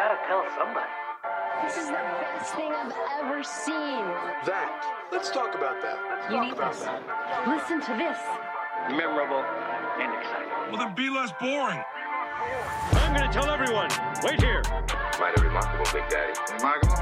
[0.00, 0.88] gotta tell somebody.
[1.62, 4.00] This is the best thing I've ever seen.
[4.48, 4.72] That.
[5.12, 5.98] Let's talk about that.
[6.08, 6.84] Let's You talk need about this.
[6.84, 7.46] that.
[7.46, 8.16] Listen to this.
[8.96, 9.44] Memorable
[10.00, 10.48] and exciting.
[10.72, 11.84] Well, then be less boring.
[12.96, 13.90] I'm gonna tell everyone.
[14.24, 14.62] Wait here.
[15.20, 16.32] Mighty remarkable, Big Daddy.
[16.54, 16.96] Remarkable.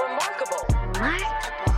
[0.00, 0.64] Remarkable.
[0.96, 1.74] Remarkable?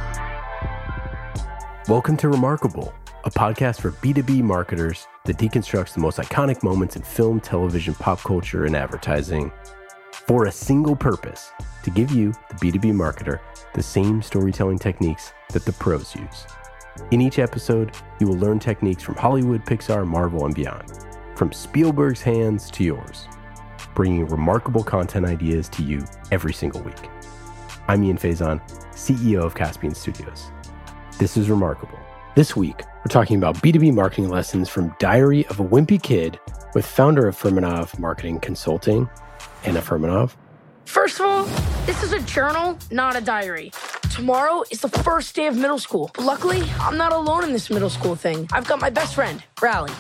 [1.89, 2.95] Welcome to Remarkable,
[3.25, 8.21] a podcast for B2B marketers that deconstructs the most iconic moments in film, television, pop
[8.21, 9.51] culture, and advertising
[10.13, 11.51] for a single purpose
[11.83, 13.41] to give you, the B2B marketer,
[13.75, 16.47] the same storytelling techniques that the pros use.
[17.11, 20.93] In each episode, you will learn techniques from Hollywood, Pixar, Marvel, and beyond,
[21.35, 23.27] from Spielberg's hands to yours,
[23.95, 27.11] bringing remarkable content ideas to you every single week.
[27.89, 28.61] I'm Ian Faison,
[28.93, 30.51] CEO of Caspian Studios.
[31.19, 31.99] This is Remarkable.
[32.35, 36.39] This week, we're talking about B2B marketing lessons from Diary of a Wimpy Kid
[36.75, 39.09] with founder of Furmanov Marketing Consulting,
[39.65, 40.35] Anna Furmanov.
[40.85, 41.45] First of all,
[41.87, 43.73] this is a journal, not a diary.
[44.15, 46.11] Tomorrow is the first day of middle school.
[46.15, 48.49] But luckily, I'm not alone in this middle school thing.
[48.53, 49.93] I've got my best friend, Rowley.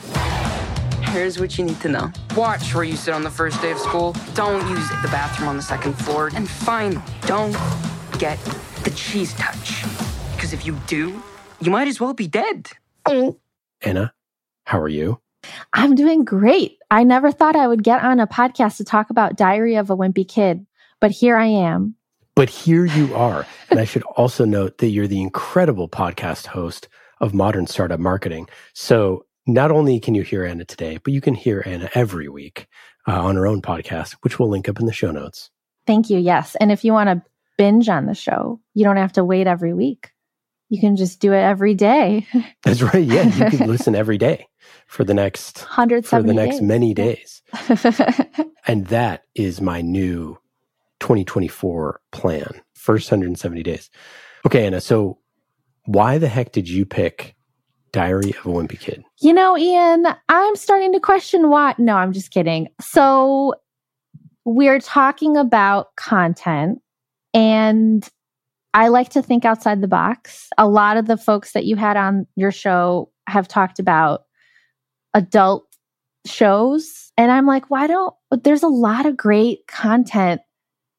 [1.12, 2.12] Here's what you need to know.
[2.36, 4.14] Watch where you sit on the first day of school.
[4.34, 6.30] Don't use the bathroom on the second floor.
[6.34, 7.56] And finally, don't
[8.18, 8.38] get
[8.83, 9.84] the cheese touch.
[10.34, 11.22] Because if you do,
[11.60, 12.68] you might as well be dead.
[13.83, 14.12] Anna,
[14.64, 15.20] how are you?
[15.72, 16.78] I'm doing great.
[16.92, 19.96] I never thought I would get on a podcast to talk about Diary of a
[19.96, 20.66] Wimpy Kid,
[21.00, 21.94] but here I am.
[22.34, 23.46] But here you are.
[23.70, 28.46] And I should also note that you're the incredible podcast host of Modern Startup Marketing.
[28.74, 32.66] So not only can you hear Anna today, but you can hear Anna every week
[33.08, 35.48] uh, on her own podcast, which we'll link up in the show notes.
[35.86, 36.18] Thank you.
[36.18, 36.56] Yes.
[36.56, 37.22] And if you want to
[37.56, 40.11] binge on the show, you don't have to wait every week.
[40.72, 42.26] You can just do it every day.
[42.62, 43.04] That's right.
[43.04, 44.46] Yeah, you can listen every day
[44.86, 46.62] for the next hundred for the next days.
[46.62, 47.42] many days.
[48.64, 50.38] And that is my new
[51.00, 52.62] 2024 plan.
[52.74, 53.90] First 170 days.
[54.46, 54.80] Okay, Anna.
[54.80, 55.18] So
[55.84, 57.34] why the heck did you pick
[57.92, 59.05] Diary of a Wimpy Kid?
[59.20, 61.74] You know, Ian, I'm starting to question why.
[61.77, 62.68] No, I'm just kidding.
[62.80, 63.56] So,
[64.46, 66.80] we're talking about content,
[67.34, 68.08] and
[68.74, 70.48] I like to think outside the box.
[70.56, 74.24] A lot of the folks that you had on your show have talked about
[75.14, 75.66] adult
[76.27, 77.12] shows.
[77.16, 80.40] And I'm like, why don't there's a lot of great content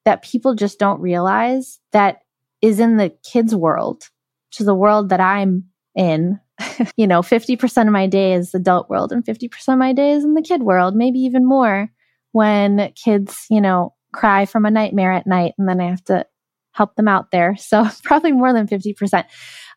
[0.06, 2.20] that people just don't realize that
[2.62, 4.10] is in the kids' world,
[4.50, 6.40] which is the world that I'm in
[6.98, 10.24] you know, 50% of my day is adult world and 50% of my day is
[10.24, 11.90] in the kid world, maybe even more
[12.32, 16.26] when kids, you know, cry from a nightmare at night and then I have to
[16.74, 17.56] help them out there.
[17.64, 19.26] So probably more than 50%.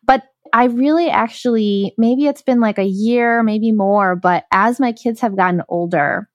[0.03, 4.91] But I really actually, maybe it's been like a year, maybe more, but as my
[4.91, 6.29] kids have gotten older,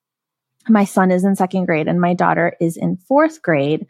[0.68, 3.86] my son is in second grade and my daughter is in fourth grade.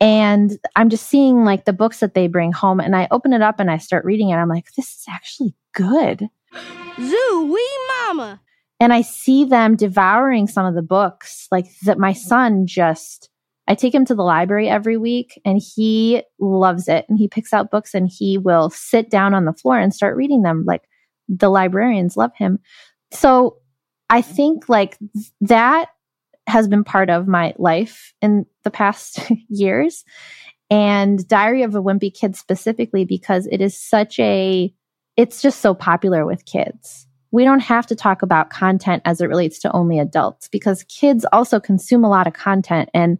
[0.00, 3.42] And I'm just seeing like the books that they bring home and I open it
[3.42, 4.34] up and I start reading it.
[4.34, 6.28] I'm like, this is actually good.
[7.00, 8.40] Zoo wee mama.
[8.80, 13.30] And I see them devouring some of the books like that my son just
[13.66, 17.52] I take him to the library every week and he loves it and he picks
[17.52, 20.82] out books and he will sit down on the floor and start reading them like
[21.28, 22.58] the librarians love him.
[23.10, 23.56] So
[24.10, 25.88] I think like th- that
[26.46, 30.04] has been part of my life in the past years
[30.70, 34.72] and Diary of a Wimpy Kid specifically because it is such a
[35.16, 37.06] it's just so popular with kids.
[37.30, 41.24] We don't have to talk about content as it relates to only adults because kids
[41.32, 43.18] also consume a lot of content and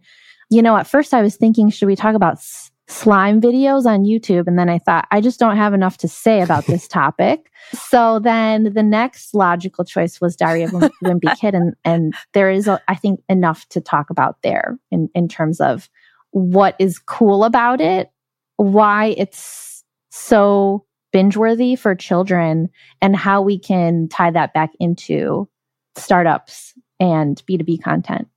[0.49, 4.03] you know at first I was thinking should we talk about s- slime videos on
[4.03, 7.51] YouTube and then I thought I just don't have enough to say about this topic.
[7.73, 12.49] So then the next logical choice was Diary of a Wimpy Kid and and there
[12.49, 15.89] is a, I think enough to talk about there in in terms of
[16.31, 18.11] what is cool about it,
[18.57, 22.69] why it's so binge worthy for children,
[23.01, 25.47] and how we can tie that back into
[25.95, 28.27] startups and B2B content.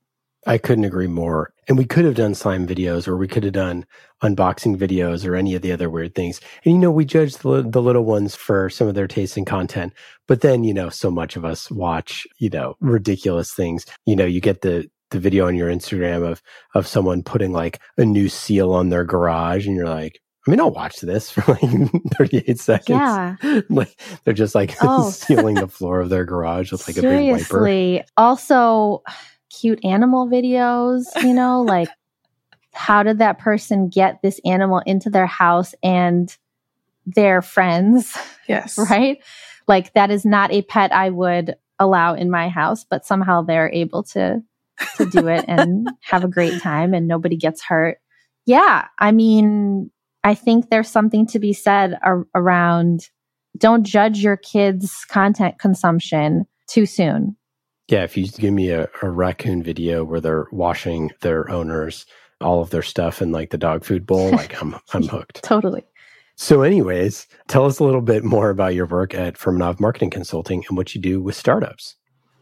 [0.47, 1.53] I couldn't agree more.
[1.67, 3.85] And we could have done slime videos or we could have done
[4.23, 6.39] unboxing videos or any of the other weird things.
[6.63, 9.45] And, you know, we judge the, the little ones for some of their taste and
[9.45, 9.93] content.
[10.27, 13.85] But then, you know, so much of us watch, you know, ridiculous things.
[14.05, 16.41] You know, you get the, the video on your Instagram of,
[16.73, 20.61] of someone putting like a new seal on their garage and you're like, I mean,
[20.61, 21.61] I'll watch this for like
[22.17, 22.89] 38 seconds.
[22.89, 23.35] Yeah.
[23.69, 25.09] like they're just like Oh.
[25.09, 27.43] sealing the floor of their garage with like a big wiper.
[27.43, 28.03] Seriously.
[28.17, 29.03] Also,
[29.49, 31.89] cute animal videos, you know, like
[32.73, 36.35] how did that person get this animal into their house and
[37.05, 38.15] their friends,
[38.47, 38.77] Yes.
[38.89, 39.23] right?
[39.67, 43.71] Like that is not a pet I would allow in my house, but somehow they're
[43.71, 44.41] able to
[44.95, 47.97] to do it and have a great time and nobody gets hurt.
[48.45, 49.91] Yeah, I mean,
[50.23, 53.09] I think there's something to be said ar- around
[53.57, 57.35] don't judge your kids' content consumption too soon.
[57.89, 62.05] Yeah, if you give me a, a raccoon video where they're washing their owners
[62.39, 65.43] all of their stuff in like the dog food bowl, like I'm I'm hooked.
[65.43, 65.83] totally.
[66.35, 70.63] So, anyways, tell us a little bit more about your work at Furmanov Marketing Consulting
[70.69, 71.95] and what you do with startups.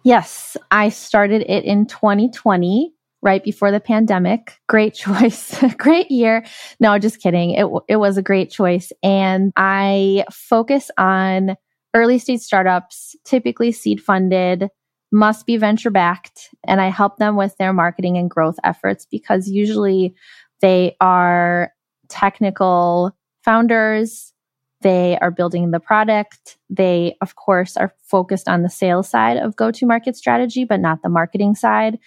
[0.03, 4.59] Yes, I started it in 2020, right before the pandemic.
[4.67, 5.63] Great choice.
[5.77, 6.45] great year.
[6.79, 7.51] No, just kidding.
[7.51, 8.91] It, it was a great choice.
[9.01, 11.55] And I focus on
[11.95, 14.69] early stage startups, typically seed funded,
[15.11, 16.49] must be venture backed.
[16.65, 20.15] And I help them with their marketing and growth efforts because usually
[20.61, 21.71] they are
[22.09, 24.33] technical founders.
[24.81, 26.57] They are building the product.
[26.69, 30.79] They, of course, are focused on the sales side of go to market strategy, but
[30.79, 31.97] not the marketing side.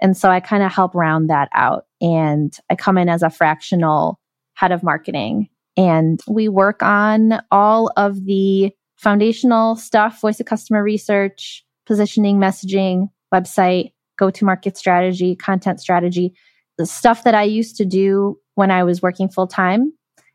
[0.00, 1.86] And so I kind of help round that out.
[2.00, 4.20] And I come in as a fractional
[4.54, 5.48] head of marketing.
[5.76, 13.08] And we work on all of the foundational stuff voice of customer research, positioning, messaging,
[13.34, 16.34] website, go to market strategy, content strategy,
[16.76, 19.92] the stuff that I used to do when I was working full time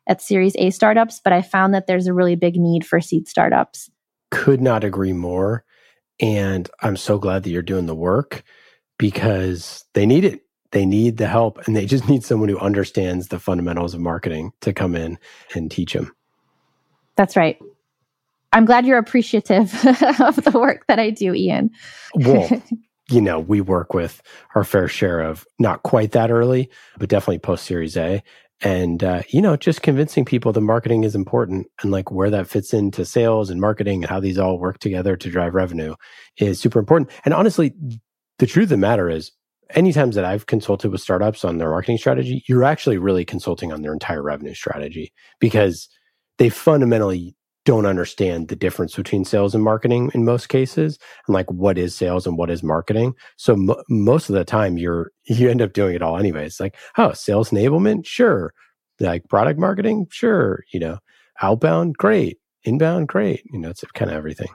[0.09, 3.27] at Series A startups, but I found that there's a really big need for seed
[3.27, 3.89] startups.
[4.31, 5.63] Could not agree more.
[6.19, 8.43] And I'm so glad that you're doing the work
[8.97, 10.41] because they need it.
[10.71, 14.53] They need the help and they just need someone who understands the fundamentals of marketing
[14.61, 15.19] to come in
[15.53, 16.11] and teach them.
[17.15, 17.59] That's right.
[18.53, 19.73] I'm glad you're appreciative
[20.19, 21.71] of the work that I do, Ian.
[22.15, 22.49] well,
[23.09, 24.21] you know, we work with
[24.55, 28.23] our fair share of not quite that early, but definitely post Series A
[28.63, 32.47] and uh, you know just convincing people the marketing is important and like where that
[32.47, 35.93] fits into sales and marketing and how these all work together to drive revenue
[36.37, 37.73] is super important and honestly
[38.39, 39.31] the truth of the matter is
[39.71, 43.71] any times that i've consulted with startups on their marketing strategy you're actually really consulting
[43.73, 45.89] on their entire revenue strategy because
[46.37, 47.35] they fundamentally
[47.65, 51.95] don't understand the difference between sales and marketing in most cases and like what is
[51.95, 53.13] sales and what is marketing.
[53.37, 56.75] So m- most of the time you're you end up doing it all anyways like
[56.97, 58.05] oh sales enablement?
[58.05, 58.53] Sure.
[58.99, 60.07] Like product marketing?
[60.11, 60.63] Sure.
[60.73, 60.97] You know
[61.41, 61.97] outbound?
[61.97, 62.39] Great.
[62.63, 63.07] Inbound?
[63.07, 63.43] Great.
[63.51, 64.49] You know it's kind of everything.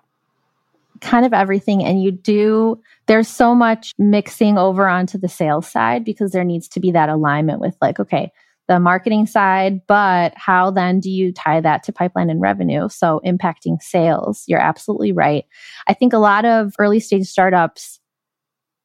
[1.00, 6.04] Kind of everything and you do there's so much mixing over onto the sales side
[6.04, 8.30] because there needs to be that alignment with like okay
[8.68, 12.88] the marketing side, but how then do you tie that to pipeline and revenue?
[12.88, 14.44] So impacting sales.
[14.46, 15.44] You're absolutely right.
[15.86, 17.98] I think a lot of early stage startups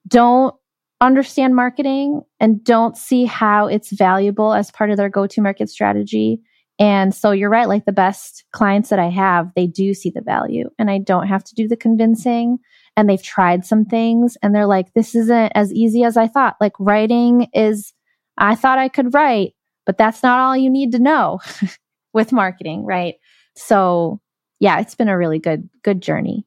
[0.08, 0.56] don't
[1.02, 5.70] understand marketing and don't see how it's valuable as part of their go to market
[5.70, 6.42] strategy.
[6.80, 10.22] And so you're right, like the best clients that I have, they do see the
[10.22, 12.58] value and I don't have to do the convincing.
[12.96, 16.56] And they've tried some things and they're like, this isn't as easy as I thought.
[16.62, 17.92] Like writing is,
[18.38, 19.54] I thought I could write
[19.86, 21.40] but that's not all you need to know
[22.14, 23.16] with marketing, right?
[23.56, 24.20] So,
[24.60, 26.46] yeah, it's been a really good good journey.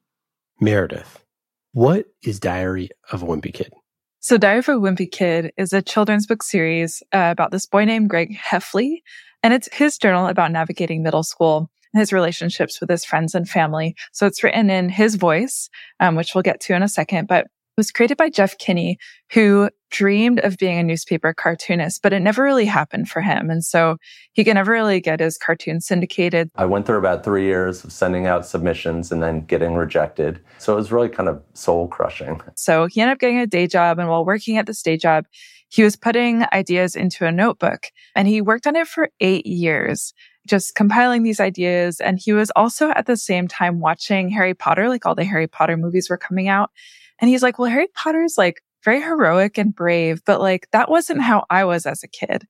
[0.59, 1.23] Meredith,
[1.73, 3.71] what is Diary of a Wimpy Kid?
[4.19, 7.85] So, Diary of a Wimpy Kid is a children's book series uh, about this boy
[7.85, 9.01] named Greg Heffley,
[9.43, 13.47] and it's his journal about navigating middle school and his relationships with his friends and
[13.47, 13.95] family.
[14.11, 15.69] So, it's written in his voice,
[15.99, 18.97] um, which we'll get to in a second, but was created by Jeff Kinney,
[19.31, 23.49] who dreamed of being a newspaper cartoonist, but it never really happened for him.
[23.49, 23.97] And so
[24.33, 26.49] he could never really get his cartoons syndicated.
[26.55, 30.41] I went through about three years of sending out submissions and then getting rejected.
[30.57, 32.41] So it was really kind of soul crushing.
[32.55, 33.99] So he ended up getting a day job.
[33.99, 35.25] And while working at this day job,
[35.69, 40.13] he was putting ideas into a notebook and he worked on it for eight years
[40.47, 41.99] just compiling these ideas.
[41.99, 45.45] And he was also at the same time watching Harry Potter, like all the Harry
[45.47, 46.71] Potter movies were coming out.
[47.19, 51.21] And he's like, well, Harry Potter's like very heroic and brave, but like that wasn't
[51.21, 52.47] how I was as a kid.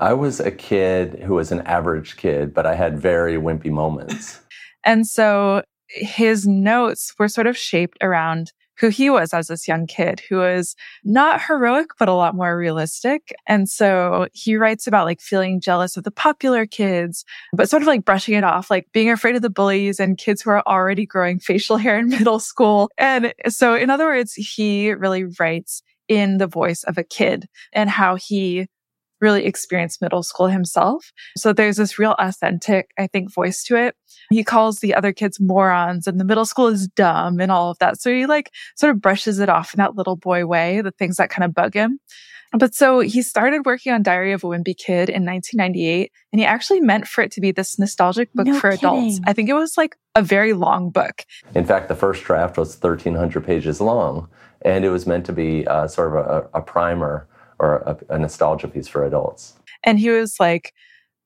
[0.00, 4.40] I was a kid who was an average kid, but I had very wimpy moments.
[4.84, 9.86] and so his notes were sort of shaped around who he was as this young
[9.86, 13.32] kid who was not heroic, but a lot more realistic.
[13.46, 17.86] And so he writes about like feeling jealous of the popular kids, but sort of
[17.86, 21.06] like brushing it off, like being afraid of the bullies and kids who are already
[21.06, 22.90] growing facial hair in middle school.
[22.98, 27.88] And so in other words, he really writes in the voice of a kid and
[27.88, 28.66] how he
[29.24, 31.10] really experienced middle school himself.
[31.36, 33.96] So there's this real authentic, I think, voice to it.
[34.30, 37.78] He calls the other kids morons and the middle school is dumb and all of
[37.78, 38.00] that.
[38.00, 41.16] So he like sort of brushes it off in that little boy way, the things
[41.16, 41.98] that kind of bug him.
[42.56, 46.46] But so he started working on Diary of a Wimpy Kid in 1998, and he
[46.46, 48.88] actually meant for it to be this nostalgic book no for kidding.
[48.88, 49.20] adults.
[49.26, 51.24] I think it was like a very long book.
[51.56, 54.28] In fact, the first draft was 1,300 pages long.
[54.62, 57.28] And it was meant to be uh, sort of a, a primer
[57.64, 57.76] or
[58.08, 59.54] a, a nostalgia piece for adults.
[59.82, 60.72] And he was like,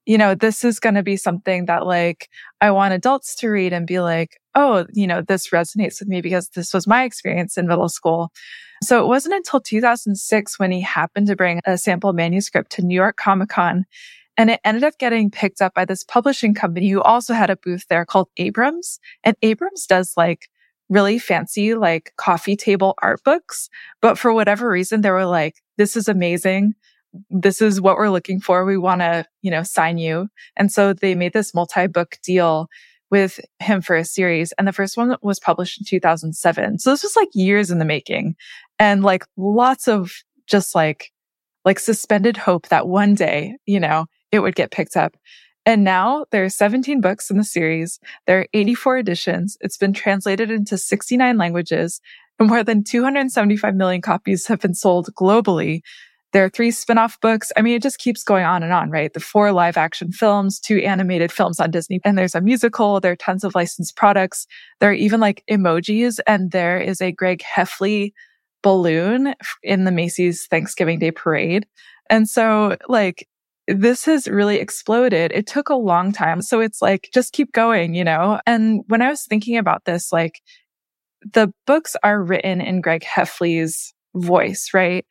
[0.05, 2.29] you know, this is going to be something that like
[2.61, 6.21] I want adults to read and be like, oh, you know, this resonates with me
[6.21, 8.31] because this was my experience in middle school.
[8.81, 12.95] So it wasn't until 2006 when he happened to bring a sample manuscript to New
[12.95, 13.85] York Comic Con
[14.39, 17.57] and it ended up getting picked up by this publishing company who also had a
[17.57, 18.97] booth there called Abrams.
[19.25, 20.47] And Abrams does like
[20.89, 23.69] really fancy, like coffee table art books.
[24.01, 26.73] But for whatever reason, they were like, this is amazing.
[27.29, 28.65] This is what we're looking for.
[28.65, 30.29] We want to, you know, sign you.
[30.57, 32.67] And so they made this multi book deal
[33.11, 34.51] with him for a series.
[34.53, 36.79] And the first one was published in 2007.
[36.79, 38.35] So this was like years in the making
[38.77, 40.11] and like lots of
[40.47, 41.11] just like,
[41.65, 45.15] like suspended hope that one day, you know, it would get picked up.
[45.69, 47.99] And now there are 17 books in the series.
[48.25, 49.55] There are 84 editions.
[49.61, 52.01] It's been translated into 69 languages
[52.39, 55.81] and more than 275 million copies have been sold globally.
[56.33, 57.51] There are three spin-off books.
[57.55, 59.13] I mean, it just keeps going on and on, right?
[59.13, 62.99] The four live action films, two animated films on Disney, and there's a musical.
[62.99, 64.47] There are tons of licensed products.
[64.79, 68.13] There are even like emojis and there is a Greg Heffley
[68.63, 71.67] balloon in the Macy's Thanksgiving Day parade.
[72.09, 73.28] And so like
[73.77, 75.31] this has really exploded.
[75.33, 76.41] It took a long time.
[76.41, 78.39] So it's like, just keep going, you know?
[78.45, 80.41] And when I was thinking about this, like
[81.33, 85.05] the books are written in Greg Heffley's voice, right?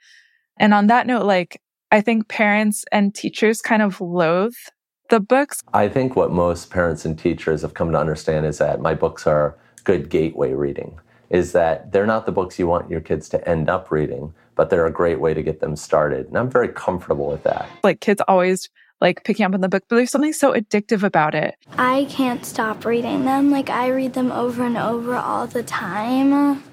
[0.59, 1.61] And on that note, like
[1.93, 4.55] I think parents and teachers kind of loathe
[5.09, 5.63] the books.
[5.73, 9.27] I think what most parents and teachers have come to understand is that my books
[9.27, 10.99] are good gateway reading,
[11.31, 14.71] is that they're not the books you want your kids to end up reading, but
[14.71, 16.27] they're a great way to get them started.
[16.27, 17.71] And I'm very comfortable with that.
[17.85, 18.69] Like kids always
[19.01, 21.55] like picking up on the book, but there's something so addictive about it.
[21.79, 23.53] I can't stop reading them.
[23.53, 26.65] Like I read them over and over all the time.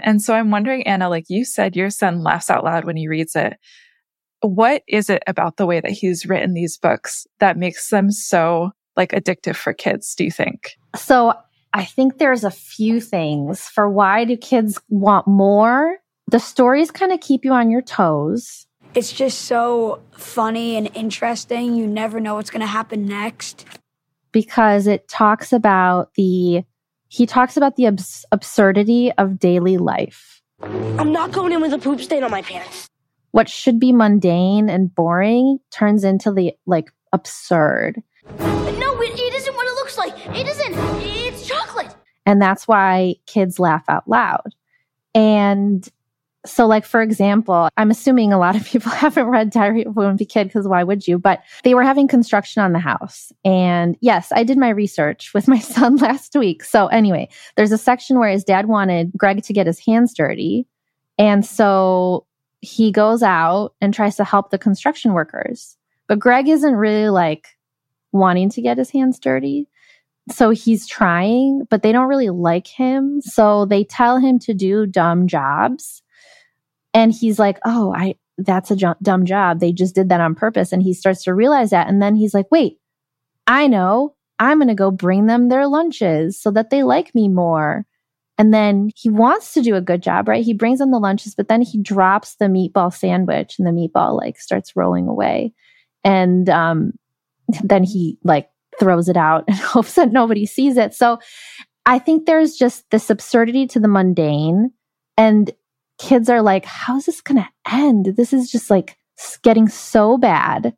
[0.00, 3.08] And so I'm wondering, Anna, like you said, your son laughs out loud when he
[3.08, 3.54] reads it.
[4.42, 8.70] What is it about the way that he's written these books that makes them so
[8.96, 10.76] like addictive for kids, do you think?
[10.94, 11.34] So
[11.74, 17.12] I think there's a few things for why do kids want more the stories kind
[17.12, 18.66] of keep you on your toes.
[18.94, 21.74] It's just so funny and interesting.
[21.74, 23.64] You never know what's going to happen next.
[24.32, 26.62] Because it talks about the,
[27.08, 30.42] he talks about the abs- absurdity of daily life.
[30.62, 32.88] I'm not going in with a poop stain on my pants.
[33.32, 38.02] What should be mundane and boring turns into the like absurd.
[38.38, 40.14] No, it, it isn't what it looks like.
[40.36, 40.74] It isn't.
[41.02, 41.94] It's chocolate.
[42.26, 44.54] And that's why kids laugh out loud.
[45.14, 45.86] And
[46.44, 50.00] so, like, for example, I'm assuming a lot of people haven't read Diary of a
[50.00, 51.18] Wimpy Kid because why would you?
[51.18, 53.32] But they were having construction on the house.
[53.44, 56.64] And yes, I did my research with my son last week.
[56.64, 60.66] So, anyway, there's a section where his dad wanted Greg to get his hands dirty.
[61.18, 62.26] And so
[62.60, 65.76] he goes out and tries to help the construction workers.
[66.08, 67.48] But Greg isn't really like
[68.12, 69.68] wanting to get his hands dirty.
[70.30, 73.20] So he's trying, but they don't really like him.
[73.20, 76.01] So they tell him to do dumb jobs
[76.94, 79.60] and he's like, oh, I, that's a dumb job.
[79.60, 80.72] They just did that on purpose.
[80.72, 81.88] And he starts to realize that.
[81.88, 82.78] And then he's like, wait,
[83.46, 84.14] I know.
[84.38, 87.86] I'm going to go bring them their lunches so that they like me more.
[88.38, 90.44] And then he wants to do a good job, right?
[90.44, 94.18] He brings them the lunches, but then he drops the meatball sandwich and the meatball
[94.18, 95.52] like starts rolling away.
[96.02, 96.92] And um,
[97.62, 98.48] then he like
[98.80, 100.94] throws it out and hopes that nobody sees it.
[100.94, 101.18] So
[101.86, 104.72] I think there's just this absurdity to the mundane.
[105.16, 105.52] And
[106.02, 108.16] kids are like, how's this going to end?
[108.16, 108.96] This is just like
[109.42, 110.74] getting so bad.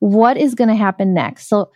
[0.00, 1.48] What is going to happen next?
[1.48, 1.70] So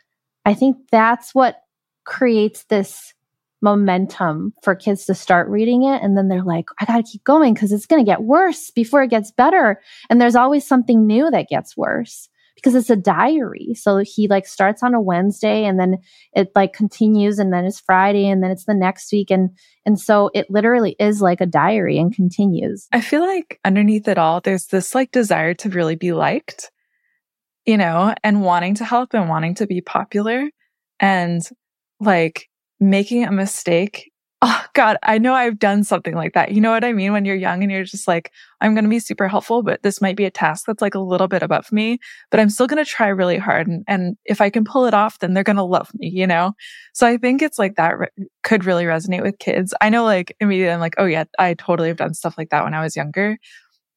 [0.44, 1.62] I think that's what
[2.04, 3.14] creates this
[3.62, 6.02] momentum for kids to start reading it.
[6.02, 8.70] And then they're like, I got to keep going because it's going to get worse
[8.70, 9.80] before it gets better.
[10.10, 12.28] And there's always something new that gets worse
[12.60, 13.74] because it's a diary.
[13.74, 15.98] So he like starts on a Wednesday and then
[16.32, 19.50] it like continues and then it's Friday and then it's the next week and
[19.86, 22.86] and so it literally is like a diary and continues.
[22.92, 26.70] I feel like underneath it all there's this like desire to really be liked,
[27.64, 30.50] you know, and wanting to help and wanting to be popular
[30.98, 31.42] and
[31.98, 32.48] like
[32.78, 34.10] making a mistake
[34.42, 36.52] oh God, I know I've done something like that.
[36.52, 37.12] You know what I mean?
[37.12, 38.32] When you're young and you're just like,
[38.62, 41.00] I'm going to be super helpful, but this might be a task that's like a
[41.00, 41.98] little bit above me,
[42.30, 43.68] but I'm still going to try really hard.
[43.68, 46.26] And, and if I can pull it off, then they're going to love me, you
[46.26, 46.54] know?
[46.94, 49.74] So I think it's like that re- could really resonate with kids.
[49.82, 52.64] I know like immediately I'm like, oh yeah, I totally have done stuff like that
[52.64, 53.36] when I was younger.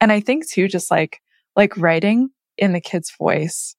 [0.02, 1.22] And I think too, just like,
[1.56, 3.78] like writing in the kid's voice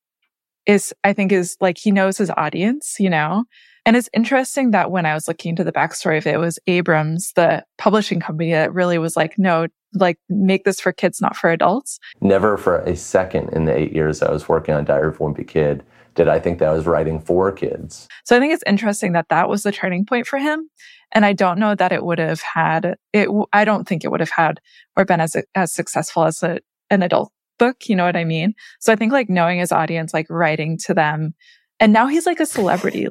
[0.65, 3.45] is, I think is like, he knows his audience, you know?
[3.87, 6.59] And it's interesting that when I was looking into the backstory of it, it was
[6.67, 11.37] Abrams, the publishing company that really was like, no, like make this for kids, not
[11.37, 11.99] for adults.
[12.21, 15.19] Never for a second in the eight years I was working on Diary of a
[15.19, 18.09] Wimpy Kid did I think that I was writing for kids.
[18.25, 20.69] So I think it's interesting that that was the turning point for him.
[21.13, 23.29] And I don't know that it would have had it.
[23.53, 24.61] I don't think it would have had
[24.97, 26.61] or been as, as successful as a,
[26.91, 27.89] an adult book.
[27.89, 28.55] You know what I mean?
[28.81, 31.35] So I think like knowing his audience, like writing to them
[31.81, 33.09] and now he's like a celebrity.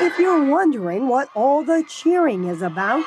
[0.00, 3.04] if you're wondering what all the cheering is about,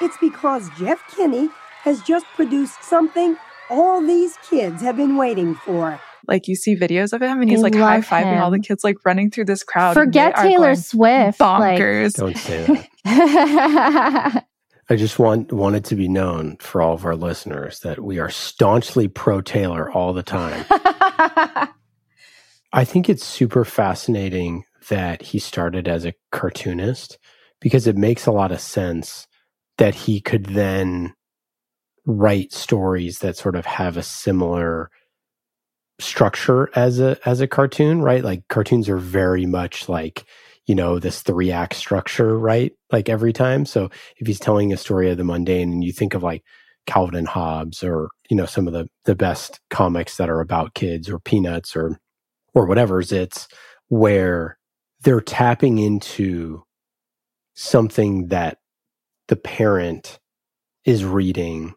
[0.00, 1.48] it's because Jeff Kinney
[1.82, 3.36] has just produced something
[3.70, 6.00] all these kids have been waiting for.
[6.26, 8.96] Like you see videos of him and he's like high fiving all the kids, like
[9.04, 9.94] running through this crowd.
[9.94, 11.38] Forget Taylor Swift.
[11.38, 12.20] Bonkers.
[12.20, 14.44] Like, don't say that.
[14.90, 18.30] I just want wanted to be known for all of our listeners that we are
[18.30, 20.64] staunchly pro Taylor all the time.
[22.72, 27.18] I think it's super fascinating that he started as a cartoonist
[27.60, 29.26] because it makes a lot of sense
[29.76, 31.14] that he could then
[32.06, 34.90] write stories that sort of have a similar
[35.98, 38.24] structure as a as a cartoon, right?
[38.24, 40.24] Like cartoons are very much like
[40.68, 42.72] you know, this three act structure, right?
[42.92, 43.64] Like every time.
[43.64, 46.44] So if he's telling a story of the mundane and you think of like
[46.86, 50.74] Calvin and Hobbes or, you know, some of the, the best comics that are about
[50.74, 51.98] kids or peanuts or,
[52.54, 53.48] or whatever's it's
[53.88, 54.58] where
[55.00, 56.62] they're tapping into
[57.54, 58.58] something that
[59.28, 60.18] the parent
[60.84, 61.74] is reading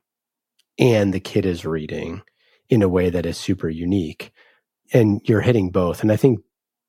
[0.78, 2.22] and the kid is reading
[2.70, 4.32] in a way that is super unique.
[4.94, 6.02] And you're hitting both.
[6.02, 6.40] And I think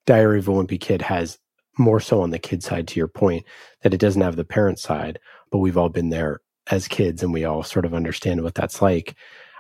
[0.05, 1.39] Diary of a Wimpy Kid has
[1.79, 3.45] more so on the kid side to your point
[3.83, 5.19] that it doesn't have the parent side
[5.53, 8.83] but we've all been there as kids and we all sort of understand what that's
[8.83, 9.15] like.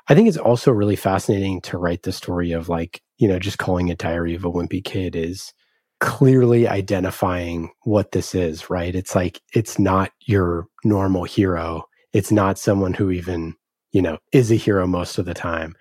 [0.08, 3.58] I think it's also really fascinating to write the story of like you know just
[3.58, 5.52] calling it diary of a wimpy kid is
[6.00, 8.94] clearly identifying what this is right?
[8.94, 11.84] It's like it's not your normal hero.
[12.12, 13.54] It's not someone who even
[13.92, 15.74] you know is a hero most of the time.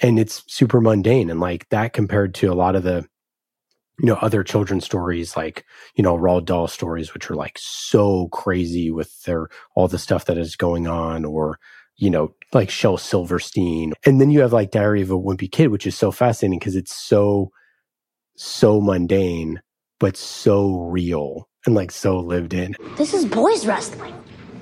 [0.00, 3.06] And it's super mundane and like that compared to a lot of the
[3.98, 8.28] you know, other children's stories like, you know, Roald Dahl stories, which are like so
[8.28, 11.58] crazy with their, all the stuff that is going on or,
[11.96, 13.92] you know, like Shel Silverstein.
[14.04, 16.76] And then you have like Diary of a Wimpy Kid, which is so fascinating because
[16.76, 17.50] it's so,
[18.34, 19.60] so mundane,
[20.00, 22.74] but so real and like so lived in.
[22.96, 24.14] This is boys wrestling.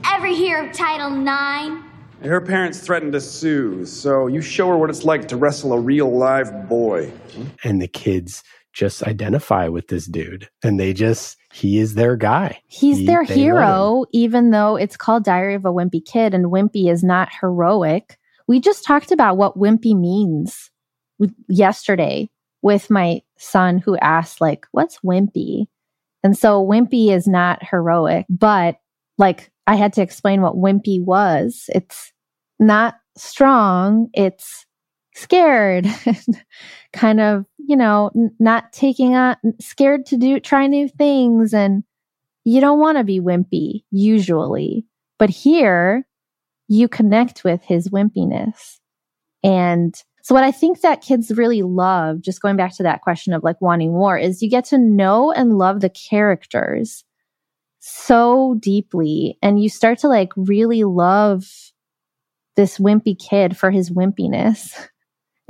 [0.04, 1.82] Ever hear of Title IX?
[2.22, 5.80] Her parents threatened to sue, so you show her what it's like to wrestle a
[5.80, 7.10] real live boy.
[7.64, 12.62] And the kids just identify with this dude and they just he is their guy.
[12.66, 16.90] He's he, their hero even though it's called Diary of a Wimpy Kid and wimpy
[16.90, 18.18] is not heroic.
[18.46, 20.70] We just talked about what wimpy means
[21.48, 22.30] yesterday
[22.62, 25.66] with my son who asked like what's wimpy?
[26.22, 28.76] And so wimpy is not heroic, but
[29.18, 31.64] like I had to explain what wimpy was.
[31.74, 32.12] It's
[32.58, 34.66] not strong, it's
[35.14, 35.86] scared,
[36.92, 41.52] kind of, you know, not taking on, scared to do, try new things.
[41.54, 41.84] And
[42.44, 44.86] you don't want to be wimpy usually.
[45.18, 46.06] But here
[46.68, 48.78] you connect with his wimpiness.
[49.42, 53.32] And so what I think that kids really love, just going back to that question
[53.32, 57.04] of like wanting more, is you get to know and love the characters
[57.80, 59.38] so deeply.
[59.42, 61.72] And you start to like really love
[62.56, 64.72] this wimpy kid for his wimpiness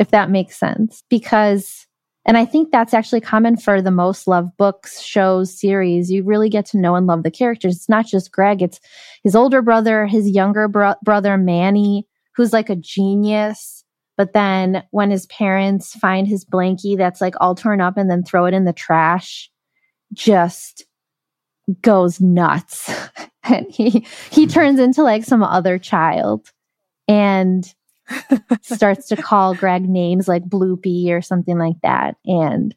[0.00, 1.04] if that makes sense.
[1.10, 1.86] Because,
[2.26, 6.10] and I think that's actually common for the most loved books, shows, series.
[6.10, 7.76] You really get to know and love the characters.
[7.76, 8.80] It's not just Greg, it's
[9.22, 13.84] his older brother, his younger bro- brother, Manny, who's like a genius.
[14.16, 18.22] But then when his parents find his blankie that's like all torn up and then
[18.22, 19.50] throw it in the trash,
[20.14, 20.84] just
[21.82, 22.90] goes nuts.
[23.44, 26.48] and he he turns into like some other child.
[27.06, 27.70] And
[28.62, 32.16] starts to call Greg names like Bloopy or something like that.
[32.24, 32.74] And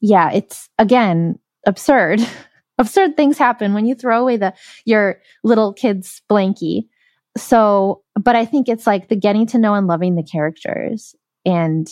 [0.00, 2.20] yeah, it's again absurd.
[2.78, 6.88] absurd things happen when you throw away the your little kid's blankie.
[7.36, 11.86] So, but I think it's like the getting to know and loving the characters and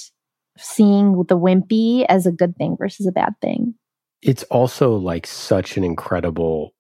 [0.57, 3.75] seeing the wimpy as a good thing versus a bad thing.
[4.23, 6.73] It's also like such an incredible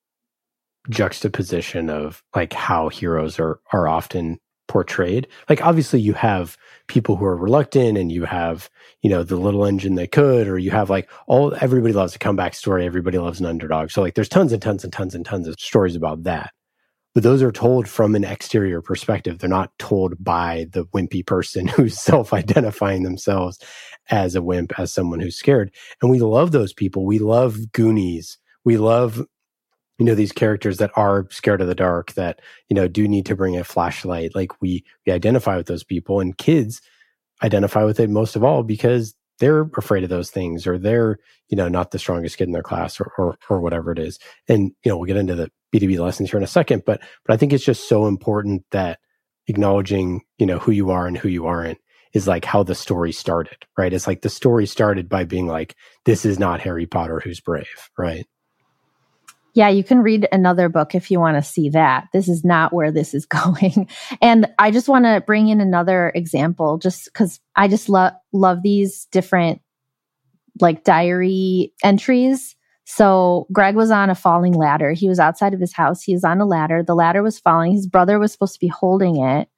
[0.90, 4.38] juxtaposition of like how heroes are are often
[4.68, 5.28] portrayed.
[5.48, 6.56] Like obviously you have
[6.88, 8.70] people who are reluctant and you have,
[9.02, 12.18] you know, the little engine that could, or you have like all everybody loves a
[12.18, 13.90] comeback story, everybody loves an underdog.
[13.90, 16.52] So like there's tons and tons and tons and tons of stories about that.
[17.14, 19.38] but those are told from an exterior perspective.
[19.38, 23.58] They're not told by the wimpy person who's self identifying themselves
[24.10, 25.72] as a wimp, as someone who's scared.
[26.02, 27.06] And we love those people.
[27.06, 28.38] We love Goonies.
[28.64, 29.22] We love,
[29.98, 33.26] you know, these characters that are scared of the dark that, you know, do need
[33.26, 34.34] to bring a flashlight.
[34.34, 36.80] Like we, we identify with those people and kids
[37.42, 41.56] identify with it most of all because they're afraid of those things or they're, you
[41.56, 44.18] know, not the strongest kid in their class or, or, or whatever it is.
[44.48, 47.34] And, you know, we'll get into the B2B lessons here in a second, but, but
[47.34, 49.00] I think it's just so important that
[49.46, 51.78] acknowledging, you know, who you are and who you aren't
[52.14, 53.92] is like how the story started, right?
[53.92, 57.90] It's like the story started by being like, this is not Harry Potter who's brave,
[57.98, 58.24] right?
[59.54, 62.08] Yeah, you can read another book if you want to see that.
[62.12, 63.88] This is not where this is going.
[64.20, 68.62] And I just want to bring in another example just cuz I just love love
[68.62, 69.60] these different
[70.60, 72.56] like diary entries.
[72.84, 74.92] So Greg was on a falling ladder.
[74.92, 76.02] He was outside of his house.
[76.02, 76.82] He was on a ladder.
[76.82, 77.72] The ladder was falling.
[77.72, 79.48] His brother was supposed to be holding it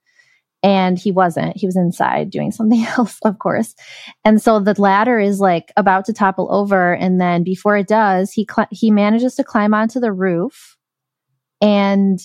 [0.67, 1.57] and he wasn't.
[1.57, 3.77] He was inside doing something else, of course.
[4.25, 8.33] And so the ladder is like about to topple over, and then before it does,
[8.33, 10.77] he cl- he manages to climb onto the roof,
[11.61, 12.19] and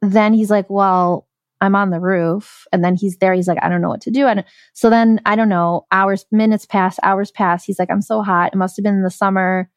[0.00, 1.28] then he's like, "Well,
[1.60, 3.34] I'm on the roof," and then he's there.
[3.34, 5.86] He's like, "I don't know what to do." And so then I don't know.
[5.92, 7.62] Hours, minutes pass, hours pass.
[7.62, 8.54] He's like, "I'm so hot.
[8.54, 9.68] It must have been in the summer."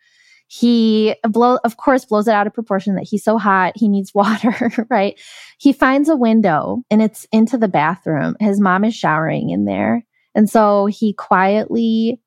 [0.51, 3.73] He blow, of course, blows it out of proportion that he's so hot.
[3.75, 5.19] He needs water, right?
[5.59, 8.35] He finds a window and it's into the bathroom.
[8.39, 10.03] His mom is showering in there.
[10.33, 12.19] And so he quietly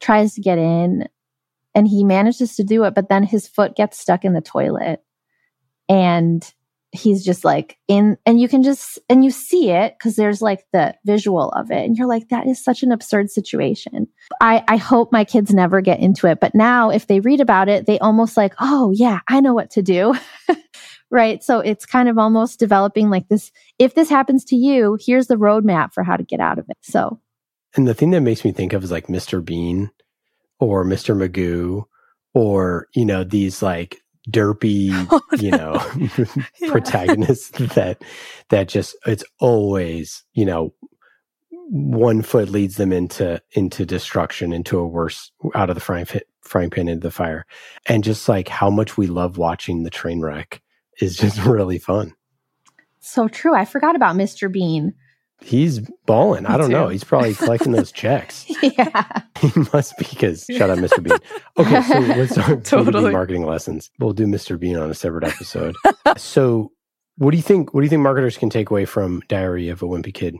[0.00, 1.08] tries to get in
[1.74, 5.02] and he manages to do it, but then his foot gets stuck in the toilet.
[5.88, 6.48] And
[6.96, 10.64] he's just like in and you can just and you see it because there's like
[10.72, 14.08] the visual of it and you're like that is such an absurd situation.
[14.40, 17.68] I i hope my kids never get into it but now if they read about
[17.68, 20.14] it they almost like oh yeah i know what to do.
[21.08, 21.40] Right?
[21.40, 25.36] So it's kind of almost developing like this if this happens to you here's the
[25.36, 26.78] roadmap for how to get out of it.
[26.82, 27.20] So
[27.76, 29.90] and the thing that makes me think of is like mr bean
[30.58, 31.84] or mr magoo
[32.34, 35.38] or you know these like derpy, oh, no.
[35.38, 35.92] you know,
[36.60, 36.70] yeah.
[36.70, 38.02] protagonist that
[38.50, 40.74] that just it's always, you know,
[41.68, 46.22] one foot leads them into into destruction, into a worse out of the frying pan,
[46.42, 47.46] frying pan into the fire,
[47.86, 50.62] and just like how much we love watching the train wreck
[51.00, 52.14] is just really fun.
[53.00, 53.54] So true.
[53.54, 54.50] I forgot about Mr.
[54.50, 54.94] Bean.
[55.40, 56.44] He's balling.
[56.44, 56.72] Me I don't too.
[56.76, 56.88] know.
[56.88, 58.46] He's probably collecting those checks.
[58.62, 59.22] yeah.
[59.40, 61.02] He must be because shout out Mr.
[61.02, 61.18] Bean.
[61.58, 63.12] Okay, so let's start totally.
[63.12, 63.90] marketing lessons.
[63.98, 64.58] We'll do Mr.
[64.58, 65.76] Bean on a separate episode.
[66.16, 66.72] so
[67.18, 69.82] what do you think what do you think marketers can take away from Diary of
[69.82, 70.36] a Wimpy Kid?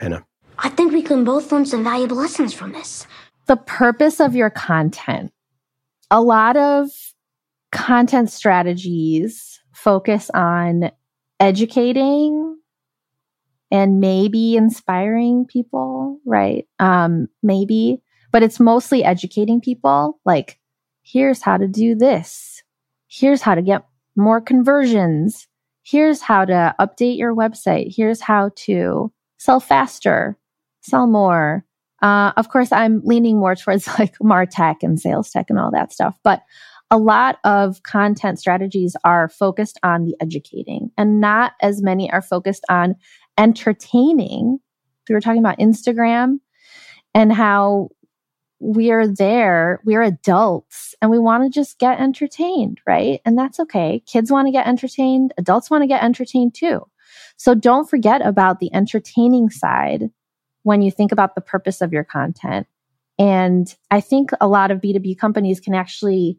[0.00, 0.24] Anna.
[0.58, 3.06] I think we can both learn some valuable lessons from this.
[3.46, 5.32] The purpose of your content.
[6.10, 6.88] A lot of
[7.72, 10.90] content strategies focus on
[11.40, 12.55] educating
[13.70, 16.66] and maybe inspiring people, right?
[16.78, 18.02] Um, maybe,
[18.32, 20.20] but it's mostly educating people.
[20.24, 20.58] Like,
[21.02, 22.62] here's how to do this.
[23.08, 25.48] Here's how to get more conversions.
[25.82, 27.94] Here's how to update your website.
[27.94, 30.38] Here's how to sell faster,
[30.82, 31.64] sell more.
[32.02, 35.92] Uh, of course, I'm leaning more towards like Martech and sales tech and all that
[35.92, 36.42] stuff, but
[36.90, 42.22] a lot of content strategies are focused on the educating and not as many are
[42.22, 42.94] focused on
[43.38, 44.58] entertaining.
[45.08, 46.40] We were talking about Instagram
[47.14, 47.90] and how
[48.58, 53.20] we're there, we're adults and we want to just get entertained, right?
[53.24, 54.02] And that's okay.
[54.06, 56.82] Kids want to get entertained, adults want to get entertained too.
[57.36, 60.10] So don't forget about the entertaining side
[60.62, 62.66] when you think about the purpose of your content.
[63.18, 66.38] And I think a lot of B2B companies can actually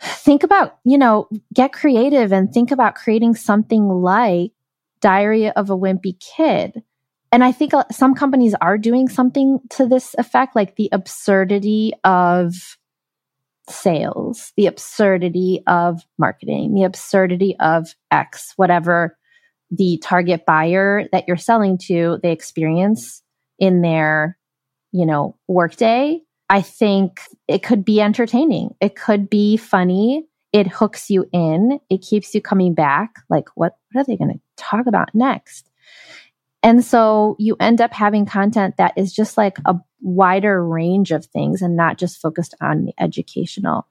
[0.00, 4.52] think about, you know, get creative and think about creating something like
[5.00, 6.82] Diary of a Wimpy Kid.
[7.30, 11.92] And I think uh, some companies are doing something to this effect, like the absurdity
[12.04, 12.54] of
[13.68, 19.16] sales, the absurdity of marketing, the absurdity of X, whatever
[19.70, 23.22] the target buyer that you're selling to, they experience
[23.58, 24.38] in their,
[24.92, 26.20] you know, workday.
[26.48, 28.70] I think it could be entertaining.
[28.80, 31.80] It could be funny it hooks you in.
[31.90, 33.16] It keeps you coming back.
[33.28, 35.68] Like, what, what are they going to talk about next?
[36.62, 41.26] And so you end up having content that is just like a wider range of
[41.26, 43.86] things and not just focused on the educational.